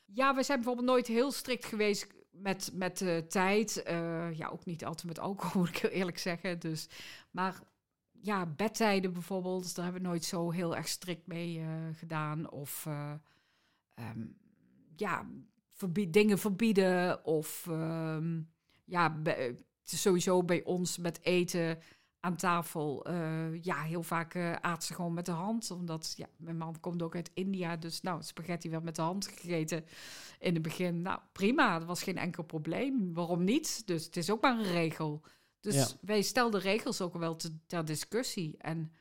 Ja, 0.04 0.34
we 0.34 0.42
zijn 0.42 0.58
bijvoorbeeld 0.58 0.86
nooit 0.86 1.06
heel 1.06 1.32
strikt 1.32 1.64
geweest 1.64 2.06
met, 2.40 2.70
met 2.74 2.98
de 2.98 3.24
tijd. 3.28 3.82
Eh, 3.82 4.32
ja, 4.32 4.48
ook 4.48 4.64
niet 4.64 4.84
altijd 4.84 5.06
met 5.06 5.18
alcohol, 5.18 5.60
moet 5.60 5.68
ik 5.68 5.76
heel 5.76 5.90
eerlijk 5.90 6.18
zeggen. 6.18 6.58
Dus, 6.58 6.88
maar 7.30 7.60
ja, 8.20 8.46
bedtijden 8.46 9.12
bijvoorbeeld, 9.12 9.74
daar 9.74 9.84
hebben 9.84 10.02
we 10.02 10.08
nooit 10.08 10.24
zo 10.24 10.50
heel 10.50 10.76
erg 10.76 10.88
strikt 10.88 11.26
mee 11.26 11.58
eh, 11.58 11.66
gedaan. 11.92 12.50
Of 12.50 12.86
eh, 12.86 13.12
ehm, 13.94 14.26
ja, 14.96 15.26
verbie- 15.72 16.10
dingen 16.10 16.38
verbieden. 16.38 17.24
Of 17.24 17.66
ehm, 17.68 18.40
ja, 18.84 19.22
sowieso 19.82 20.44
bij 20.44 20.64
ons 20.64 20.98
met 20.98 21.22
eten 21.22 21.78
aan 22.20 22.36
tafel. 22.36 23.04
eh, 23.06 23.62
ja, 23.62 23.82
heel 23.82 24.02
vaak 24.02 24.36
aat 24.60 24.84
ze 24.84 24.94
gewoon 24.94 25.14
met 25.14 25.26
de 25.26 25.32
hand. 25.32 25.70
Omdat 25.70 26.12
ja, 26.16 26.26
mijn 26.36 26.56
man 26.56 26.80
komt 26.80 27.02
ook 27.02 27.14
uit 27.14 27.30
India. 27.34 27.76
Dus 27.76 28.00
nou, 28.00 28.22
spaghetti 28.22 28.70
werd 28.70 28.82
met 28.84 28.96
de 28.96 29.02
hand 29.02 29.26
gegeten 29.26 29.84
in 30.38 30.54
het 30.54 30.62
begin. 30.62 31.02
Nou, 31.02 31.20
prima. 31.32 31.78
Dat 31.78 31.88
was 31.88 32.02
geen 32.02 32.18
enkel 32.18 32.42
probleem. 32.42 33.14
Waarom 33.14 33.44
niet? 33.44 33.86
Dus 33.86 34.04
het 34.04 34.16
is 34.16 34.30
ook 34.30 34.42
maar 34.42 34.58
een 34.58 34.72
regel. 34.72 35.22
Dus 35.60 35.74
Ja. 35.74 35.86
wij 36.00 36.22
stelden 36.22 36.60
regels 36.60 37.00
ook 37.00 37.14
wel 37.16 37.36
te, 37.36 37.52
ter 37.66 37.84
discussie. 37.84 38.54
En 38.58 38.92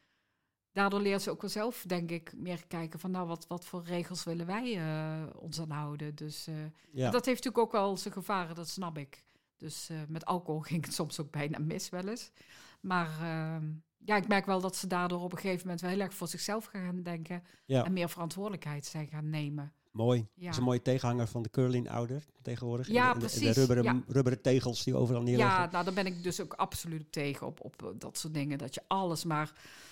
daardoor 0.71 1.01
leert 1.01 1.21
ze 1.21 1.31
ook 1.31 1.41
wel 1.41 1.49
zelf, 1.49 1.83
denk 1.87 2.11
ik, 2.11 2.33
meer 2.35 2.67
kijken 2.67 2.99
van... 2.99 3.11
nou, 3.11 3.27
wat, 3.27 3.47
wat 3.47 3.65
voor 3.65 3.83
regels 3.83 4.23
willen 4.23 4.45
wij 4.45 4.77
eh, 4.77 5.23
ons 5.35 5.59
aan 5.61 5.69
houden? 5.71 6.15
Dus 6.15 6.45
Ja. 6.91 7.09
dat 7.11 7.25
heeft 7.25 7.43
natuurlijk 7.43 7.57
ook 7.57 7.71
wel 7.71 7.97
zijn 7.97 8.13
gevaren, 8.13 8.55
dat 8.55 8.69
snap 8.69 8.97
ik. 8.97 9.23
Dus 9.57 9.89
met 10.07 10.25
alcohol 10.25 10.61
ging 10.69 10.85
het 10.85 10.93
soms 10.93 11.19
ook 11.19 11.31
bijna 11.31 11.59
mis 11.59 11.89
wel 11.89 12.07
eens. 12.07 12.31
Maar 12.79 13.09
ehm, 13.21 13.65
ja, 13.97 14.15
ik 14.15 14.27
merk 14.27 14.45
wel 14.45 14.61
dat 14.61 14.75
ze 14.75 14.87
daardoor 14.87 15.21
op 15.21 15.31
een 15.31 15.37
gegeven 15.37 15.61
moment 15.61 15.81
wel 15.81 15.89
heel 15.91 15.99
erg 15.99 16.13
voor 16.13 16.27
zichzelf 16.27 16.65
gaan 16.65 17.03
denken. 17.03 17.43
ja. 17.65 17.85
En 17.85 17.93
meer 17.93 18.09
verantwoordelijkheid 18.09 18.85
zijn 18.85 19.07
gaan 19.07 19.29
nemen. 19.29 19.71
Mooi. 19.91 20.19
Dat 20.19 20.29
Ja. 20.43 20.49
is 20.49 20.57
een 20.57 20.63
mooie 20.63 20.81
tegenhanger 20.81 21.27
van 21.27 21.41
de 21.41 21.49
curling-ouder 21.49 22.25
tegenwoordig. 22.41 22.87
Ja, 22.87 23.01
En 23.03 23.07
de, 23.07 23.13
en 23.13 23.19
precies, 23.19 23.53
de 23.55 23.59
rubberen, 23.59 23.83
ja. 23.83 24.01
rubberen 24.07 24.41
tegels 24.41 24.83
die 24.83 24.95
overal 24.95 25.21
neerleggen. 25.21 25.61
Ja, 25.61 25.69
nou, 25.71 25.85
daar 25.85 25.93
ben 25.93 26.05
ik 26.05 26.23
dus 26.23 26.41
ook 26.41 26.53
absoluut 26.53 27.01
op 27.01 27.11
tegen, 27.11 27.47
op, 27.47 27.59
op 27.63 27.83
eh, 27.83 27.89
dat 27.95 28.17
soort 28.17 28.33
dingen. 28.33 28.57
Dat 28.57 28.73
je 28.73 28.81
alles 28.87 29.23
maar, 29.23 29.51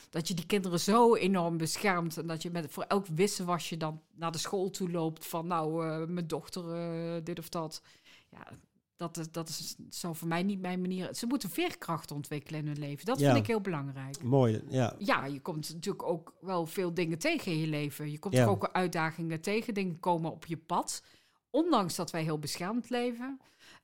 dat 0.10 0.28
je 0.28 0.34
die 0.34 0.46
kinderen 0.46 0.80
zo 0.80 1.16
enorm 1.16 1.58
beschermt. 1.58 2.18
En 2.18 2.28
dat 2.28 2.42
je 2.42 2.52
met, 2.52 2.72
voor 2.72 2.84
elk 2.84 3.08
wisselwasje 3.08 3.78
dan 3.78 4.02
naar 4.16 4.32
de 4.32 4.38
school 4.38 4.70
toe 4.70 4.92
loopt 4.92 5.26
van, 5.28 5.48
nou, 5.48 5.88
eh, 5.88 6.08
mijn 6.08 6.28
dochter 6.28 6.74
eh, 6.74 7.24
dit 7.24 7.40
of 7.40 7.50
dat. 7.50 7.82
Ja, 8.30 8.48
dat, 8.96 9.18
is- 9.18 9.32
dat 9.32 9.50
is, 9.50 9.76
zou 9.90 10.16
voor 10.16 10.28
mij 10.28 10.44
niet 10.44 10.60
mijn 10.60 10.82
manier... 10.82 11.14
Ze 11.16 11.26
moeten 11.26 11.50
veerkracht 11.50 12.12
ontwikkelen 12.12 12.60
in 12.60 12.68
hun 12.68 12.80
leven. 12.80 13.06
Dat 13.06 13.20
Ja. 13.20 13.26
vind 13.28 13.38
ik 13.40 13.48
heel 13.48 13.62
belangrijk. 13.62 14.24
Mooi, 14.24 14.62
ja. 14.70 14.96
Ja, 14.98 15.26
je 15.26 15.40
komt 15.42 15.74
natuurlijk 15.74 16.04
ook 16.04 16.34
wel 16.42 16.66
veel 16.66 16.94
dingen 16.94 17.18
tegen 17.20 17.52
in 17.52 17.58
je 17.60 17.68
leven. 17.68 18.12
Je 18.12 18.20
komt 18.20 18.34
Ja. 18.34 18.46
ook 18.46 18.70
uitdagingen 18.72 19.42
tegen. 19.42 19.74
Dingen 19.74 20.00
komen 20.00 20.32
op 20.32 20.46
je 20.46 20.58
pad. 20.58 21.04
Ondanks 21.50 21.96
dat 21.96 22.12
wij 22.12 22.24
heel 22.24 22.40
beschermd 22.40 22.90
leven. 22.90 23.40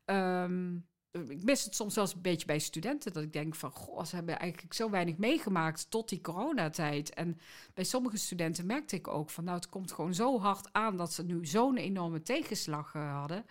Ehm, 0.06 0.76
ik 1.12 1.44
mis 1.44 1.64
het 1.64 1.76
soms 1.76 1.94
zelfs 1.94 2.14
een 2.14 2.22
beetje 2.22 2.46
bij 2.46 2.60
studenten. 2.60 3.14
Dat 3.14 3.24
ik 3.24 3.34
denk 3.34 3.56
van, 3.56 3.72
goh, 3.72 4.04
ze 4.04 4.16
hebben 4.16 4.40
eigenlijk 4.40 4.74
zo 4.74 4.90
weinig 4.90 5.18
meegemaakt 5.18 5.90
tot 5.92 6.10
die 6.10 6.22
coronatijd. 6.22 7.14
En 7.14 7.38
bij 7.74 7.84
sommige 7.84 8.18
studenten 8.18 8.66
merkte 8.66 8.96
ik 8.96 9.08
ook 9.08 9.30
van, 9.30 9.44
nou, 9.44 9.56
het 9.56 9.70
komt 9.70 9.92
gewoon 9.92 10.14
zo 10.14 10.40
hard 10.40 10.70
aan 10.74 10.98
dat 10.98 11.14
ze 11.14 11.24
nu 11.24 11.46
zo'n 11.46 11.78
enorme 11.78 12.22
tegenslag 12.22 12.96
eh, 12.96 13.14
hadden. 13.20 13.46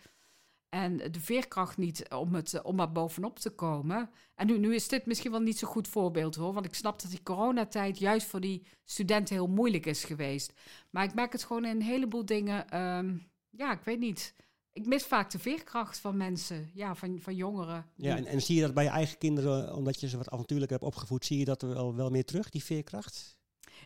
En 0.71 0.97
de 0.97 1.21
veerkracht 1.21 1.77
niet 1.77 2.09
om, 2.09 2.35
het, 2.35 2.55
eh, 2.55 2.65
om 2.65 2.77
maar 2.77 2.93
bovenop 2.93 3.39
te 3.39 3.51
komen. 3.51 4.11
En 4.35 4.47
nu, 4.47 4.59
nu 4.59 4.75
is 4.75 4.89
dit 4.89 5.07
misschien 5.07 5.31
wel 5.31 5.41
niet 5.41 5.59
zo'n 5.59 5.69
goed 5.69 5.89
voorbeeld 5.89 6.35
hoor. 6.35 6.53
Want 6.53 6.67
ik 6.67 6.75
snap 6.75 7.03
dat 7.03 7.11
die 7.11 7.23
coronatijd 7.23 7.99
juist 7.99 8.27
voor 8.27 8.41
die 8.41 8.67
studenten 8.85 9.35
heel 9.35 9.47
moeilijk 9.47 9.87
is 9.87 10.05
geweest. 10.05 10.53
Maar 10.91 11.05
ik 11.05 11.15
merk 11.15 11.33
het 11.33 11.45
gewoon 11.45 11.65
in 11.65 11.71
een 11.77 11.83
heleboel 11.83 12.25
dingen. 12.25 12.69
ehm, 12.69 13.17
ja, 13.51 13.73
ik 13.73 13.85
weet 13.85 13.99
niet. 13.99 14.35
Ik 14.73 14.87
mis 14.87 15.05
vaak 15.05 15.31
de 15.31 15.39
veerkracht 15.39 15.99
van 15.99 16.17
mensen. 16.17 16.71
Ja, 16.75 16.95
van, 16.95 17.19
van 17.21 17.35
jongeren. 17.35 17.87
ja 17.97 18.17
en, 18.17 18.27
en 18.27 18.43
zie 18.43 18.57
je 18.57 18.63
dat 18.63 18.75
bij 18.75 18.85
je 18.85 18.91
eigen 18.91 19.19
kinderen, 19.19 19.75
omdat 19.75 20.01
je 20.01 20.09
ze 20.09 20.17
wat 20.17 20.31
avontuurlijker 20.31 20.79
hebt 20.79 20.91
opgevoed, 20.91 21.25
zie 21.25 21.39
je 21.39 21.45
dat 21.45 21.63
wel, 21.63 21.95
wel 21.95 22.11
meer 22.11 22.25
terug, 22.25 22.51
die 22.51 22.65
veerkracht? 22.65 23.39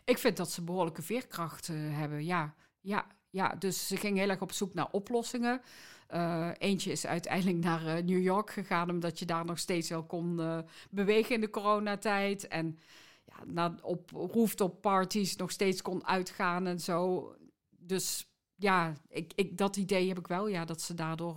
Ik 0.05 0.17
vind 0.17 0.37
dat 0.37 0.51
ze 0.51 0.61
behoorlijke 0.61 1.01
veerkracht 1.01 1.69
eh, 1.69 1.75
hebben, 1.77 2.25
ja. 2.25 2.55
ja. 2.81 3.07
Ja, 3.35 3.55
dus 3.59 3.87
ze 3.87 3.97
gingen 3.97 4.17
heel 4.19 4.29
erg 4.29 4.41
op 4.41 4.51
zoek 4.51 4.73
naar 4.73 4.87
oplossingen. 4.91 5.61
Eh, 6.07 6.49
eentje 6.57 6.91
is 6.91 7.05
uiteindelijk 7.05 7.57
naar 7.57 7.85
eh, 7.85 8.03
New 8.03 8.21
York 8.21 8.49
gegaan, 8.49 8.89
omdat 8.89 9.19
je 9.19 9.25
daar 9.25 9.45
nog 9.45 9.59
steeds 9.59 9.89
wel 9.89 10.03
kon 10.03 10.39
eh, 10.39 10.59
bewegen 10.89 11.35
in 11.35 11.41
de 11.41 11.49
coronatijd. 11.49 12.47
En 12.47 12.79
ja, 13.25 13.35
na, 13.45 13.75
op 13.81 14.81
parties 14.81 15.35
nog 15.35 15.51
steeds 15.51 15.81
kon 15.81 16.07
uitgaan 16.07 16.67
en 16.67 16.79
zo. 16.79 17.29
Dus 17.69 18.27
ja, 18.55 18.93
ik, 19.07 19.31
ik, 19.35 19.57
dat 19.57 19.75
idee 19.75 20.07
heb 20.07 20.19
ik 20.19 20.27
wel, 20.27 20.47
ja, 20.47 20.65
dat 20.65 20.81
ze 20.81 20.93
daardoor 20.93 21.35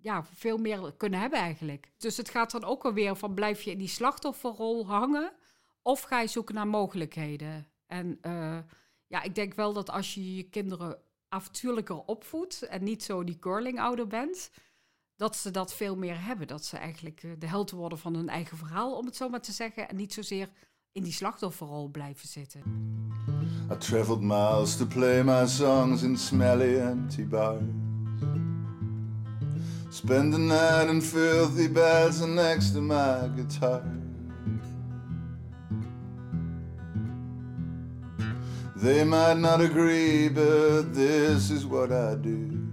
ja, 0.00 0.24
veel 0.24 0.58
meer 0.58 0.94
kunnen 0.96 1.20
hebben 1.20 1.38
eigenlijk. 1.38 1.90
Dus 1.96 2.16
het 2.16 2.30
gaat 2.30 2.50
dan 2.50 2.64
ook 2.64 2.84
alweer 2.84 3.16
van 3.16 3.34
blijf 3.34 3.62
je 3.62 3.70
in 3.70 3.78
die 3.78 3.88
slachtofferrol 3.88 4.86
hangen 4.86 5.32
of 5.82 6.00
ga 6.00 6.20
je 6.20 6.28
zoeken 6.28 6.54
naar 6.54 6.68
mogelijkheden. 6.68 7.66
En 7.86 8.20
ja, 9.08 9.22
ik 9.22 9.34
denk 9.34 9.54
wel 9.54 9.72
dat 9.72 9.90
als 9.90 10.14
je 10.14 10.36
je 10.36 10.42
kinderen 10.42 10.98
avontuurlijker 11.28 12.02
opvoedt 12.04 12.62
en 12.62 12.84
niet 12.84 13.02
zo 13.02 13.24
die 13.24 13.38
curling 13.38 13.80
ouder 13.80 14.06
bent, 14.06 14.50
dat 15.16 15.36
ze 15.36 15.50
dat 15.50 15.74
veel 15.74 15.96
meer 15.96 16.24
hebben. 16.24 16.46
Dat 16.46 16.64
ze 16.64 16.76
eigenlijk 16.76 17.22
eh, 17.22 17.30
de 17.38 17.46
held 17.46 17.70
worden 17.70 17.98
van 17.98 18.14
hun 18.14 18.28
eigen 18.28 18.56
verhaal, 18.56 18.96
om 18.96 19.06
het 19.06 19.16
zo 19.16 19.28
maar 19.28 19.40
te 19.40 19.52
zeggen. 19.52 19.88
En 19.88 19.96
niet 19.96 20.12
zozeer 20.12 20.48
in 20.92 21.02
die 21.02 21.12
slachtofferrol 21.12 21.88
blijven 21.88 22.28
zitten. 22.28 22.62
I 23.72 23.76
traveled 23.76 24.20
miles 24.20 24.76
to 24.76 24.86
play 24.86 25.24
my 25.24 25.46
songs 25.46 26.02
in 26.02 26.16
smelly 26.16 26.78
empty 26.78 27.26
bars. 27.26 27.62
Spend 29.90 30.32
the 30.32 30.38
night 30.38 30.88
in 30.88 31.02
filthy 31.02 31.72
beds 31.72 32.20
next 32.20 32.72
to 32.72 32.80
my 32.80 33.30
guitar. 33.36 33.82
They 38.80 39.04
might 39.04 39.38
not 39.38 39.60
agree, 39.60 40.30
but 40.30 40.94
this 40.94 41.50
is 41.50 41.64
what 41.64 41.90
I 41.90 42.14
do. 42.20 42.66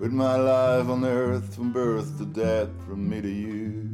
With 0.00 0.12
my 0.12 0.36
life 0.36 0.88
on 0.90 1.04
earth 1.04 1.54
from 1.54 1.72
birth 1.72 2.18
to 2.18 2.24
death, 2.30 2.68
from 2.86 3.08
me 3.08 3.20
to 3.20 3.28
you. 3.28 3.86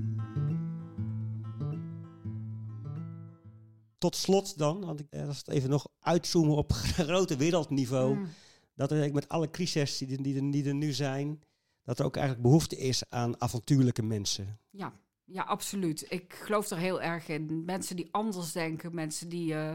Tot 3.99 4.17
slot 4.17 4.59
dan, 4.59 4.85
want 4.85 5.01
ik, 5.01 5.07
als 5.27 5.39
het 5.39 5.49
even 5.49 5.71
nog 5.71 5.87
uitzoomen 6.01 6.57
op 6.57 6.73
grote 6.99 7.37
wereldniveau, 7.37 8.15
Mm. 8.15 8.29
dat 8.75 8.91
er 8.91 9.13
met 9.13 9.29
alle 9.29 9.51
crises 9.51 9.99
die, 9.99 10.23
die, 10.23 10.51
die 10.51 10.65
er 10.65 10.75
nu 10.75 10.93
zijn, 10.93 11.43
dat 11.85 11.99
er 11.99 12.05
ook 12.05 12.17
eigenlijk 12.17 12.47
behoefte 12.47 12.77
is 12.77 13.03
aan 13.11 13.41
avontuurlijke 13.41 14.03
mensen. 14.03 14.59
Ja, 14.71 14.93
ja, 15.27 15.43
absoluut. 15.43 16.07
Ik 16.09 16.35
geloof 16.35 16.71
er 16.71 16.79
heel 16.79 17.03
erg 17.03 17.29
in. 17.29 17.65
Mensen 17.65 17.97
die 17.97 18.09
anders 18.11 18.53
denken, 18.53 18.95
mensen 18.95 19.29
die 19.29 19.55
eh, 19.55 19.75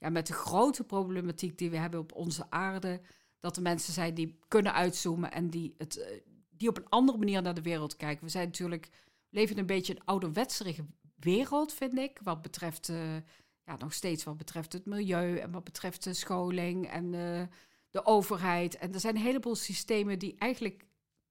ja, 0.00 0.08
met 0.08 0.26
de 0.26 0.32
grote 0.32 0.84
problematiek 0.84 1.58
die 1.58 1.70
we 1.70 1.76
hebben 1.76 2.00
op 2.00 2.12
onze 2.14 2.50
aarde, 2.50 3.00
dat 3.40 3.56
er 3.56 3.62
mensen 3.62 3.92
zijn 3.92 4.14
die 4.14 4.38
kunnen 4.48 4.72
uitzoomen 4.72 5.32
en 5.32 5.50
die, 5.50 5.74
het, 5.78 5.96
eh, 5.96 6.20
die 6.50 6.68
op 6.68 6.76
een 6.76 6.88
andere 6.88 7.18
manier 7.18 7.42
naar 7.42 7.54
de 7.54 7.62
wereld 7.62 7.96
kijken. 7.96 8.24
We 8.24 8.30
zijn 8.30 8.46
natuurlijk, 8.46 8.88
leven 9.30 9.58
een 9.58 9.66
beetje 9.66 9.94
een 9.94 10.04
ouderwetserige 10.04 10.84
wereld, 11.16 11.72
vind 11.72 11.98
ik, 11.98 12.20
wat 12.22 12.42
betreft, 12.42 12.88
eh, 12.88 13.16
ja, 13.64 13.76
nog 13.78 13.92
steeds 13.92 14.24
wat 14.24 14.36
betreft 14.36 14.72
het 14.72 14.86
milieu 14.86 15.36
en 15.36 15.50
wat 15.50 15.64
betreft 15.64 16.04
de 16.04 16.14
scholing 16.14 16.88
en 16.88 17.14
eh, 17.14 17.42
de 17.90 18.06
overheid. 18.06 18.78
En 18.78 18.94
er 18.94 19.00
zijn 19.00 19.16
een 19.16 19.22
heleboel 19.22 19.56
systemen 19.56 20.18
die 20.18 20.34
eigenlijk 20.38 20.86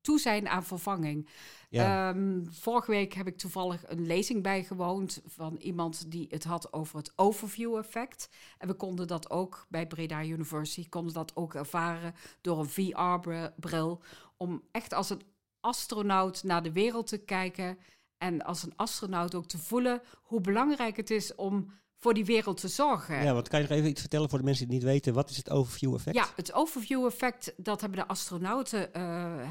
toe 0.10 0.20
zijn 0.20 0.50
aan 0.50 0.64
vervanging. 0.64 1.28
Ja. 1.70 2.10
Ehm, 2.10 2.46
vorige 2.50 2.92
week 2.92 3.14
heb 3.14 3.28
ik 3.28 3.38
toevallig 3.38 3.84
een 3.88 4.06
lezing 4.06 4.44
bijgewoond 4.44 5.22
van 5.26 5.56
iemand 5.56 6.12
die 6.12 6.28
het 6.30 6.44
had 6.44 6.74
over 6.74 6.98
het 6.98 7.14
overview-effect. 7.16 8.30
En 8.58 8.68
we 8.68 8.74
konden 8.74 9.08
dat 9.08 9.30
ook 9.30 9.66
bij 9.70 9.88
Breda 9.88 10.24
University, 10.24 10.90
konden 10.90 11.14
dat 11.14 11.36
ook 11.36 11.54
ervaren 11.54 12.16
door 12.42 12.60
een 12.60 12.70
VR-bril. 12.70 14.02
Om 14.38 14.64
echt 14.72 14.94
als 14.94 15.10
een 15.10 15.22
astronaut 15.60 16.44
naar 16.44 16.64
de 16.64 16.72
wereld 16.72 17.08
te 17.08 17.18
kijken. 17.18 17.78
En 18.18 18.42
als 18.42 18.64
een 18.64 18.74
astronaut 18.76 19.36
ook 19.36 19.48
te 19.48 19.58
voelen 19.58 20.02
hoe 20.24 20.42
belangrijk 20.42 20.98
het 20.98 21.10
is 21.10 21.36
om 21.36 21.72
voor 22.00 22.14
die 22.14 22.26
wereld 22.26 22.58
te 22.58 22.68
zorgen. 22.68 23.24
ja, 23.24 23.34
want 23.34 23.48
kan 23.48 23.62
je 23.62 23.68
nog 23.68 23.78
even 23.78 23.90
iets 23.90 24.02
vertellen 24.02 24.30
voor 24.30 24.40
de 24.40 24.46
mensen 24.46 24.68
die 24.68 24.76
het 24.76 24.84
niet 24.86 24.94
weten? 24.94 25.14
Wat 25.14 25.30
is 25.30 25.38
het 25.38 25.50
overview 25.50 25.94
effect? 25.94 26.16
Ja, 26.16 26.28
het 26.36 26.54
overview-effect, 26.54 27.54
dat 27.58 27.82
hebben 27.82 28.00
de 28.00 28.08
astronauten 28.08 28.94
eh, 28.94 29.04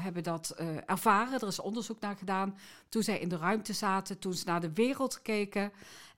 hebben 0.03 0.23
dat, 0.23 0.49
eh, 0.49 0.67
ervaren. 0.85 1.41
Er 1.41 1.47
is 1.47 1.59
onderzoek 1.59 1.99
naar 1.99 2.15
gedaan 2.15 2.57
toen 2.89 3.03
zij 3.03 3.19
in 3.19 3.29
de 3.29 3.37
ruimte 3.37 3.73
zaten, 3.73 4.19
toen 4.19 4.33
ze 4.33 4.45
naar 4.45 4.61
de 4.61 4.73
wereld 4.73 5.21
keken. 5.21 5.71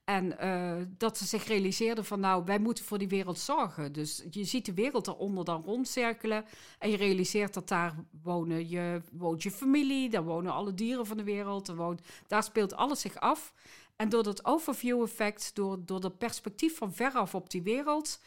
En 0.03 0.39
eh, 0.39 0.73
dat 0.97 1.17
ze 1.17 1.25
zich 1.25 1.47
realiseerden 1.47 2.05
van 2.05 2.19
nou, 2.19 2.43
wij 2.45 2.59
moeten 2.59 2.85
voor 2.85 2.97
die 2.97 3.07
wereld 3.07 3.39
zorgen. 3.39 3.93
Dus 3.93 4.23
je 4.29 4.43
ziet 4.43 4.65
de 4.65 4.73
wereld 4.73 5.07
eronder 5.07 5.45
dan 5.45 5.63
rondcirkelen. 5.65 6.45
En 6.79 6.89
je 6.89 6.97
realiseert 6.97 7.53
dat 7.53 7.67
daar 7.67 7.95
wonen 8.23 8.69
je, 8.69 9.01
woont 9.11 9.43
je 9.43 9.51
familie, 9.51 10.09
daar 10.09 10.23
wonen 10.23 10.53
alle 10.53 10.73
dieren 10.73 11.05
van 11.05 11.17
de 11.17 11.23
wereld. 11.23 11.67
Er 11.67 11.75
woont, 11.75 12.01
daar 12.27 12.43
speelt 12.43 12.73
alles 12.73 12.99
zich 12.99 13.15
af. 13.15 13.53
En 14.01 14.09
door 14.09 14.23
dat 14.23 14.45
overview-effect, 14.45 15.55
door, 15.55 15.85
door 15.85 15.99
dat 15.99 16.17
perspectief 16.17 16.77
van 16.77 16.93
veraf 16.93 17.35
op 17.35 17.49
die 17.49 17.61
wereld, 17.61 18.21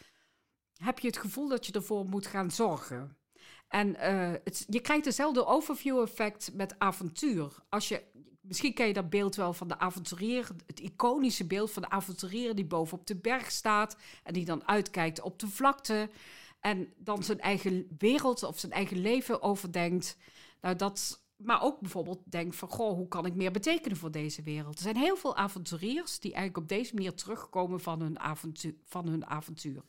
heb 0.77 0.99
je 0.99 1.07
het 1.07 1.17
gevoel 1.17 1.49
dat 1.49 1.67
je 1.67 1.73
ervoor 1.73 2.05
moet 2.05 2.27
gaan 2.27 2.51
zorgen. 2.51 3.17
En 3.69 3.97
eh, 3.97 4.33
het, 4.45 4.65
je 4.69 4.81
krijgt 4.81 5.05
dezelfde 5.05 5.47
overview-effect 5.47 6.51
met 6.53 6.79
avontuur. 6.79 7.53
Als 7.69 7.89
je, 7.89 8.03
misschien 8.41 8.75
ken 8.75 8.87
je 8.87 8.93
dat 8.93 9.11
beeld 9.11 9.35
wel 9.37 9.53
van 9.53 9.69
de 9.69 9.79
avonturier, 9.79 10.49
het 10.67 10.81
iconische 10.81 11.47
beeld 11.47 11.71
van 11.71 11.83
de 11.83 11.91
avonturier 11.91 12.55
die 12.55 12.67
boven 12.67 12.99
op 12.99 13.07
de 13.07 13.17
berg 13.17 13.51
staat 13.51 13.97
en 14.23 14.33
die 14.33 14.45
dan 14.45 14.69
uitkijkt 14.69 15.21
op 15.21 15.39
de 15.39 15.49
vlakte 15.49 16.11
en 16.61 16.93
dan 16.97 17.23
zijn 17.23 17.41
eigen 17.41 17.87
wereld 17.99 18.43
of 18.43 18.59
zijn 18.59 18.73
eigen 18.73 18.99
leven 18.99 19.43
overdenkt. 19.43 20.17
Nou, 20.61 20.77
dat, 20.77 21.24
maar 21.45 21.63
ook 21.63 21.81
bijvoorbeeld 21.81 22.21
denkt 22.25 22.57
van, 22.57 22.69
goh, 22.69 22.97
hoe 22.97 23.09
kan 23.09 23.27
ik 23.27 23.35
meer 23.35 23.51
betekenen 23.51 23.97
voor 23.97 24.11
deze 24.11 24.43
wereld? 24.43 24.77
Er 24.77 24.83
zijn 24.83 24.97
heel 24.97 25.17
veel 25.17 25.37
avonturiers 25.37 26.19
die 26.19 26.33
eigenlijk 26.33 26.63
op 26.63 26.69
deze 26.79 26.95
manier 26.95 27.15
terugkomen 27.15 27.81
van 27.81 28.01
hun 28.01 28.19
avontuur. 28.19 28.75
Van 28.85 29.09
hun 29.09 29.27
avontuur. 29.27 29.83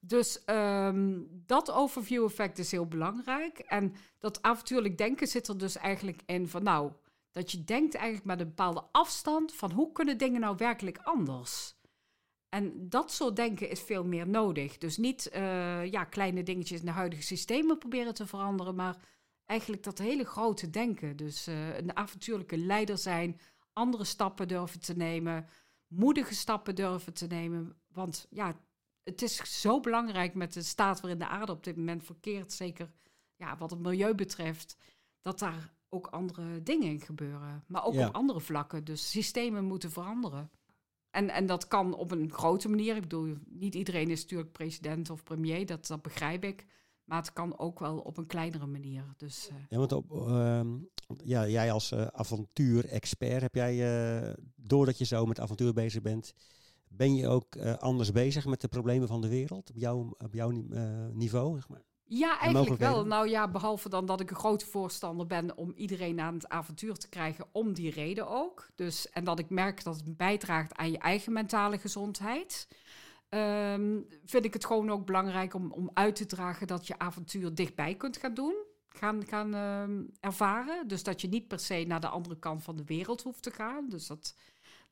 Dus 0.00 0.44
ehm, 0.44 1.20
dat 1.28 1.70
overview-effect 1.70 2.58
is 2.58 2.70
heel 2.70 2.86
belangrijk. 2.86 3.58
En 3.58 3.94
dat 4.18 4.42
avontuurlijk 4.42 4.98
denken 4.98 5.26
zit 5.26 5.48
er 5.48 5.58
dus 5.58 5.76
eigenlijk 5.76 6.22
in 6.26 6.48
van, 6.48 6.62
nou, 6.62 6.92
dat 7.30 7.50
je 7.50 7.64
denkt 7.64 7.94
eigenlijk 7.94 8.26
met 8.26 8.40
een 8.40 8.46
bepaalde 8.46 8.84
afstand 8.92 9.54
van 9.54 9.72
hoe 9.72 9.92
kunnen 9.92 10.18
dingen 10.18 10.40
nou 10.40 10.56
werkelijk 10.56 10.98
anders? 11.02 11.74
En 12.48 12.88
dat 12.88 13.12
soort 13.12 13.36
denken 13.36 13.70
is 13.70 13.80
veel 13.80 14.04
meer 14.04 14.28
nodig. 14.28 14.78
Dus 14.78 14.96
niet 14.96 15.28
eh, 15.28 15.84
ja, 15.84 16.04
kleine 16.04 16.42
dingetjes 16.42 16.80
in 16.80 16.86
de 16.86 16.92
huidige 16.92 17.22
systemen 17.22 17.78
proberen 17.78 18.14
te 18.14 18.26
veranderen, 18.26 18.74
maar 18.74 18.96
eigenlijk 19.46 19.82
dat 19.82 19.98
hele 19.98 20.24
grote 20.24 20.70
denken. 20.70 21.16
Dus 21.16 21.46
eh, 21.46 21.76
een 21.76 21.96
avontuurlijke 21.96 22.58
leider 22.58 22.98
zijn, 22.98 23.40
andere 23.72 24.04
stappen 24.04 24.48
durven 24.48 24.80
te 24.80 24.96
nemen, 24.96 25.46
moedige 25.86 26.34
stappen 26.34 26.74
durven 26.74 27.12
te 27.14 27.26
nemen. 27.26 27.76
Want 27.92 28.26
ja, 28.30 28.56
het 29.02 29.22
is 29.22 29.60
zo 29.60 29.80
belangrijk 29.80 30.34
met 30.34 30.52
de 30.52 30.62
staat 30.62 31.00
waarin 31.00 31.18
de 31.18 31.28
aarde 31.28 31.52
op 31.52 31.64
dit 31.64 31.76
moment 31.76 32.04
verkeert, 32.04 32.52
zeker 32.52 32.90
ja, 33.36 33.56
wat 33.56 33.70
het 33.70 33.80
milieu 33.80 34.14
betreft, 34.14 34.76
dat 35.22 35.38
daar 35.38 35.74
ook 35.88 36.06
andere 36.06 36.62
dingen 36.62 36.88
in 36.88 37.00
gebeuren. 37.00 37.64
Maar 37.66 37.84
ook 37.84 37.94
Ja. 37.94 38.08
op 38.08 38.14
andere 38.14 38.40
vlakken. 38.40 38.84
Dus 38.84 39.10
systemen 39.10 39.64
moeten 39.64 39.90
veranderen. 39.90 40.50
En, 41.10 41.30
en 41.30 41.46
dat 41.46 41.68
kan 41.68 41.94
op 41.94 42.10
een 42.10 42.32
grote 42.32 42.68
manier. 42.68 42.94
Ik 42.96 43.00
bedoel, 43.02 43.36
niet 43.46 43.74
iedereen 43.74 44.10
is 44.10 44.20
natuurlijk 44.22 44.52
president 44.52 45.10
of 45.10 45.22
premier, 45.22 45.66
dat, 45.66 45.86
dat 45.86 46.02
begrijp 46.02 46.44
ik. 46.44 46.66
Maar 47.06 47.18
het 47.18 47.32
kan 47.32 47.58
ook 47.58 47.78
wel 47.78 47.98
op 47.98 48.16
een 48.16 48.26
kleinere 48.26 48.66
manier. 48.66 49.04
Dus 49.16 49.48
eh, 49.48 49.56
Ja, 49.68 49.78
want 49.78 49.92
op, 49.92 50.10
ehm, 50.10 50.68
ja, 51.24 51.48
jij 51.48 51.72
als 51.72 51.92
eh 51.92 52.06
avontuur-expert, 52.06 53.40
heb 53.42 53.54
jij, 53.54 53.74
eh, 54.26 54.32
doordat 54.56 54.98
je 54.98 55.04
zo 55.04 55.26
met 55.26 55.40
avontuur 55.40 55.72
bezig 55.72 56.02
bent, 56.02 56.34
ben 56.88 57.14
je 57.14 57.28
ook 57.28 57.56
anders 57.78 58.12
bezig 58.12 58.46
met 58.46 58.60
de 58.60 58.68
problemen 58.68 59.08
van 59.08 59.20
de 59.20 59.28
wereld 59.28 59.70
op 59.70 59.76
jouw, 59.76 60.14
op 60.18 60.34
jouw 60.34 60.50
ni- 60.50 60.68
niveau? 61.12 61.54
Zeg 61.54 61.68
maar? 61.68 61.82
Ja, 62.08 62.38
eigenlijk 62.40 62.80
wel. 62.80 63.06
Nou 63.06 63.28
ja, 63.28 63.48
behalve 63.48 63.88
dan 63.88 64.06
dat 64.06 64.20
ik 64.20 64.30
een 64.30 64.36
grote 64.36 64.66
voorstander 64.66 65.26
ben 65.26 65.56
om 65.56 65.72
iedereen 65.76 66.20
aan 66.20 66.34
het 66.34 66.48
avontuur 66.48 66.94
te 66.94 67.08
krijgen, 67.08 67.46
om 67.52 67.72
die 67.72 67.90
reden 67.90 68.28
ook. 68.28 68.68
Dus, 68.74 69.10
en 69.10 69.24
dat 69.24 69.38
ik 69.38 69.50
merk 69.50 69.84
dat 69.84 69.96
het 69.96 70.16
bijdraagt 70.16 70.74
aan 70.74 70.90
je 70.90 70.98
eigen 70.98 71.32
mentale 71.32 71.78
gezondheid. 71.78 72.68
Ehm, 73.28 74.00
vind 74.24 74.44
ik 74.44 74.52
het 74.52 74.64
gewoon 74.64 74.90
ook 74.90 75.06
belangrijk 75.06 75.54
om, 75.54 75.72
om 75.72 75.90
uit 75.94 76.16
te 76.16 76.26
dragen 76.26 76.66
dat 76.66 76.86
je 76.86 76.98
avontuur 76.98 77.54
dichtbij 77.54 77.94
kunt 77.94 78.16
gaan 78.16 78.34
doen. 78.34 78.54
Gaan, 78.88 79.54
ehm, 79.54 80.04
ervaren. 80.20 80.88
Dus 80.88 81.02
dat 81.02 81.20
je 81.20 81.28
niet 81.28 81.48
per 81.48 81.58
se 81.58 81.84
naar 81.86 82.00
de 82.00 82.08
andere 82.08 82.38
kant 82.38 82.62
van 82.62 82.76
de 82.76 82.84
wereld 82.84 83.22
hoeft 83.22 83.42
te 83.42 83.50
gaan. 83.50 83.88
Dus 83.88 84.06
dat, 84.06 84.34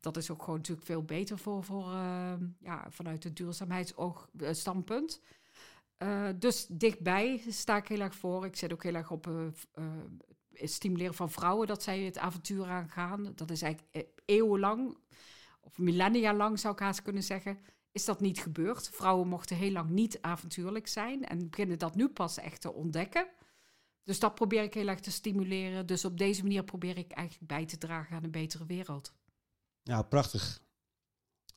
dat 0.00 0.16
is 0.16 0.30
ook 0.30 0.40
gewoon 0.40 0.56
natuurlijk 0.56 0.86
veel 0.86 1.02
beter 1.02 1.38
voor, 1.38 1.64
voor 1.64 1.92
ehm, 1.92 2.46
ja, 2.60 2.86
vanuit 2.90 3.24
het 3.24 3.36
duurzaamheidsstandpunt. 3.36 5.20
Eh, 5.96 6.28
dus 6.38 6.66
dichtbij 6.66 7.42
sta 7.48 7.76
ik 7.76 7.88
heel 7.88 8.00
erg 8.00 8.14
voor. 8.14 8.44
Ik 8.44 8.56
zit 8.56 8.72
ook 8.72 8.82
heel 8.82 8.94
erg 8.94 9.10
op 9.10 9.26
eh, 9.26 9.46
eh, 9.72 9.84
het 10.54 10.72
stimuleren 10.72 11.14
van 11.14 11.30
vrouwen 11.30 11.66
dat 11.66 11.82
zij 11.82 12.00
het 12.00 12.18
avontuur 12.18 12.66
aangaan. 12.66 13.32
Dat 13.34 13.50
is 13.50 13.62
eigenlijk 13.62 13.94
eh, 13.96 14.02
eeuwenlang, 14.24 14.96
of 15.64 15.78
millennia 15.78 16.34
lang 16.34 16.58
zou 16.58 16.74
ik 16.74 16.80
haast 16.80 17.02
kunnen 17.02 17.22
zeggen, 17.22 17.58
is 17.92 18.04
dat 18.04 18.20
niet 18.20 18.38
gebeurd. 18.40 18.88
Vrouwen 18.88 19.28
mochten 19.28 19.56
heel 19.56 19.70
lang 19.70 19.90
niet 19.90 20.18
avontuurlijk 20.20 20.86
zijn 20.86 21.24
en 21.24 21.50
beginnen 21.50 21.78
dat 21.78 21.94
nu 21.94 22.08
pas 22.08 22.38
echt 22.38 22.60
te 22.60 22.72
ontdekken. 22.72 23.28
Dus 24.02 24.18
dat 24.18 24.34
probeer 24.34 24.62
ik 24.62 24.74
heel 24.74 24.88
erg 24.88 25.00
te 25.00 25.10
stimuleren. 25.10 25.86
Dus 25.86 26.04
op 26.04 26.18
deze 26.18 26.42
manier 26.42 26.64
probeer 26.64 26.98
ik 26.98 27.12
eigenlijk 27.12 27.48
bij 27.48 27.66
te 27.66 27.78
dragen 27.78 28.16
aan 28.16 28.24
een 28.24 28.30
betere 28.30 28.66
wereld. 28.66 29.12
Nou, 29.82 30.04
prachtig. 30.04 30.62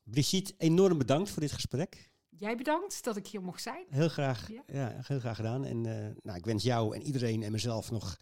Brigitte, 0.02 0.54
enorm 0.58 0.98
bedankt 0.98 1.30
voor 1.30 1.40
dit 1.42 1.52
gesprek. 1.52 2.10
Jij 2.28 2.56
bedankt 2.56 3.04
dat 3.04 3.16
ik 3.16 3.26
hier 3.26 3.42
mocht 3.42 3.62
zijn. 3.62 3.86
Heel 3.88 4.08
graag, 4.08 4.48
Ja. 4.52 4.62
ja. 4.66 5.00
heel 5.02 5.18
graag 5.20 5.36
gedaan. 5.36 5.64
En 5.64 5.86
eh, 5.86 6.14
nou, 6.22 6.38
ik 6.38 6.44
wens 6.44 6.62
jou 6.62 6.94
en 6.94 7.02
iedereen 7.02 7.42
en 7.42 7.52
mezelf 7.52 7.90
nog 7.90 8.18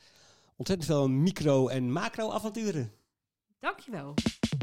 ontzettend 0.56 0.88
veel 0.88 1.08
micro- 1.08 1.68
en 1.68 1.92
macro-avonturen. 1.92 2.92
Dankjewel. 3.66 4.14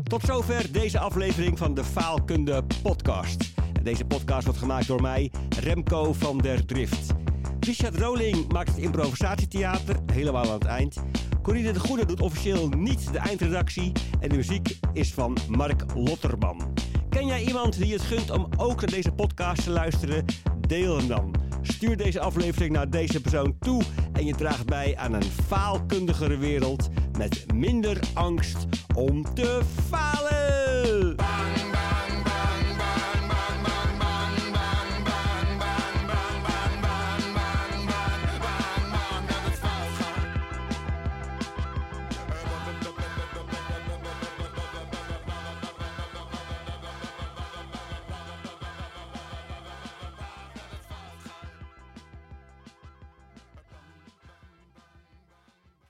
Tot 0.03 0.21
zover 0.21 0.71
deze 0.71 0.99
aflevering 0.99 1.57
van 1.57 1.73
de 1.73 1.83
Faalkunde 1.83 2.63
Podcast. 2.81 3.53
Deze 3.81 4.05
podcast 4.05 4.45
wordt 4.45 4.59
gemaakt 4.59 4.87
door 4.87 5.01
mij, 5.01 5.31
Remco 5.59 6.13
van 6.13 6.37
der 6.37 6.65
Drift. 6.65 7.13
Richard 7.59 7.95
Roling 7.95 8.51
maakt 8.51 8.67
het 8.69 8.77
improvisatietheater, 8.77 9.95
helemaal 10.11 10.45
aan 10.45 10.53
het 10.53 10.65
eind. 10.65 11.03
Corine 11.41 11.73
de 11.73 11.79
Goede 11.79 12.05
doet 12.05 12.21
officieel 12.21 12.69
niet 12.69 13.11
de 13.11 13.17
eindredactie 13.17 13.91
en 14.19 14.29
de 14.29 14.35
muziek 14.35 14.79
is 14.93 15.13
van 15.13 15.37
Mark 15.49 15.83
Lotterman. 15.95 16.73
Ken 17.09 17.25
jij 17.25 17.43
iemand 17.43 17.77
die 17.77 17.93
het 17.93 18.01
gunt 18.01 18.29
om 18.29 18.47
ook 18.57 18.81
naar 18.81 18.89
deze 18.89 19.11
podcast 19.11 19.63
te 19.63 19.69
luisteren? 19.69 20.25
Deel 20.67 20.97
hem 20.97 21.07
dan. 21.07 21.42
Stuur 21.63 21.97
deze 21.97 22.19
aflevering 22.19 22.71
naar 22.71 22.89
deze 22.89 23.21
persoon 23.21 23.55
toe 23.59 23.81
en 24.13 24.25
je 24.25 24.35
draagt 24.35 24.65
bij 24.65 24.97
aan 24.97 25.13
een 25.13 25.31
faalkundigere 25.47 26.37
wereld 26.37 26.89
met 27.17 27.53
minder 27.53 27.99
angst 28.13 28.57
om 28.95 29.33
te 29.33 29.61
falen. 29.89 30.72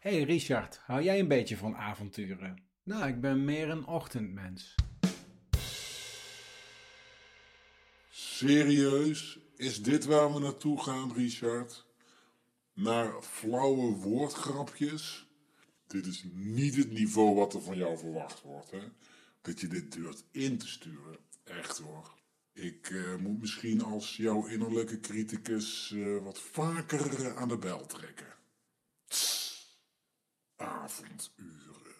Hey 0.03 0.23
Richard, 0.23 0.79
hou 0.85 1.03
jij 1.03 1.19
een 1.19 1.27
beetje 1.27 1.57
van 1.57 1.75
avonturen? 1.75 2.63
Nou, 2.83 3.07
ik 3.07 3.21
ben 3.21 3.45
meer 3.45 3.69
een 3.69 3.85
ochtendmens. 3.85 4.75
Serieus? 8.09 9.39
Is 9.55 9.83
dit 9.83 10.05
waar 10.05 10.33
we 10.33 10.39
naartoe 10.39 10.81
gaan, 10.81 11.13
Richard? 11.13 11.85
Naar 12.73 13.21
flauwe 13.21 13.91
woordgrapjes? 13.91 15.27
Dit 15.87 16.05
is 16.05 16.25
niet 16.33 16.75
het 16.75 16.91
niveau 16.91 17.35
wat 17.35 17.53
er 17.53 17.61
van 17.61 17.77
jou 17.77 17.97
verwacht 17.97 18.41
wordt, 18.41 18.71
hè? 18.71 18.83
Dat 19.41 19.59
je 19.59 19.67
dit 19.67 19.91
durft 19.91 20.25
in 20.31 20.57
te 20.57 20.67
sturen. 20.67 21.17
Echt 21.43 21.77
hoor. 21.77 22.13
Ik 22.53 22.89
eh, 22.89 23.15
moet 23.15 23.39
misschien 23.39 23.83
als 23.83 24.17
jouw 24.17 24.45
innerlijke 24.45 24.99
criticus 24.99 25.91
eh, 25.95 26.17
wat 26.23 26.39
vaker 26.39 27.25
eh, 27.25 27.35
aan 27.35 27.47
de 27.47 27.57
bel 27.57 27.85
trekken. 27.85 28.41
Affensöhre. 30.57 31.93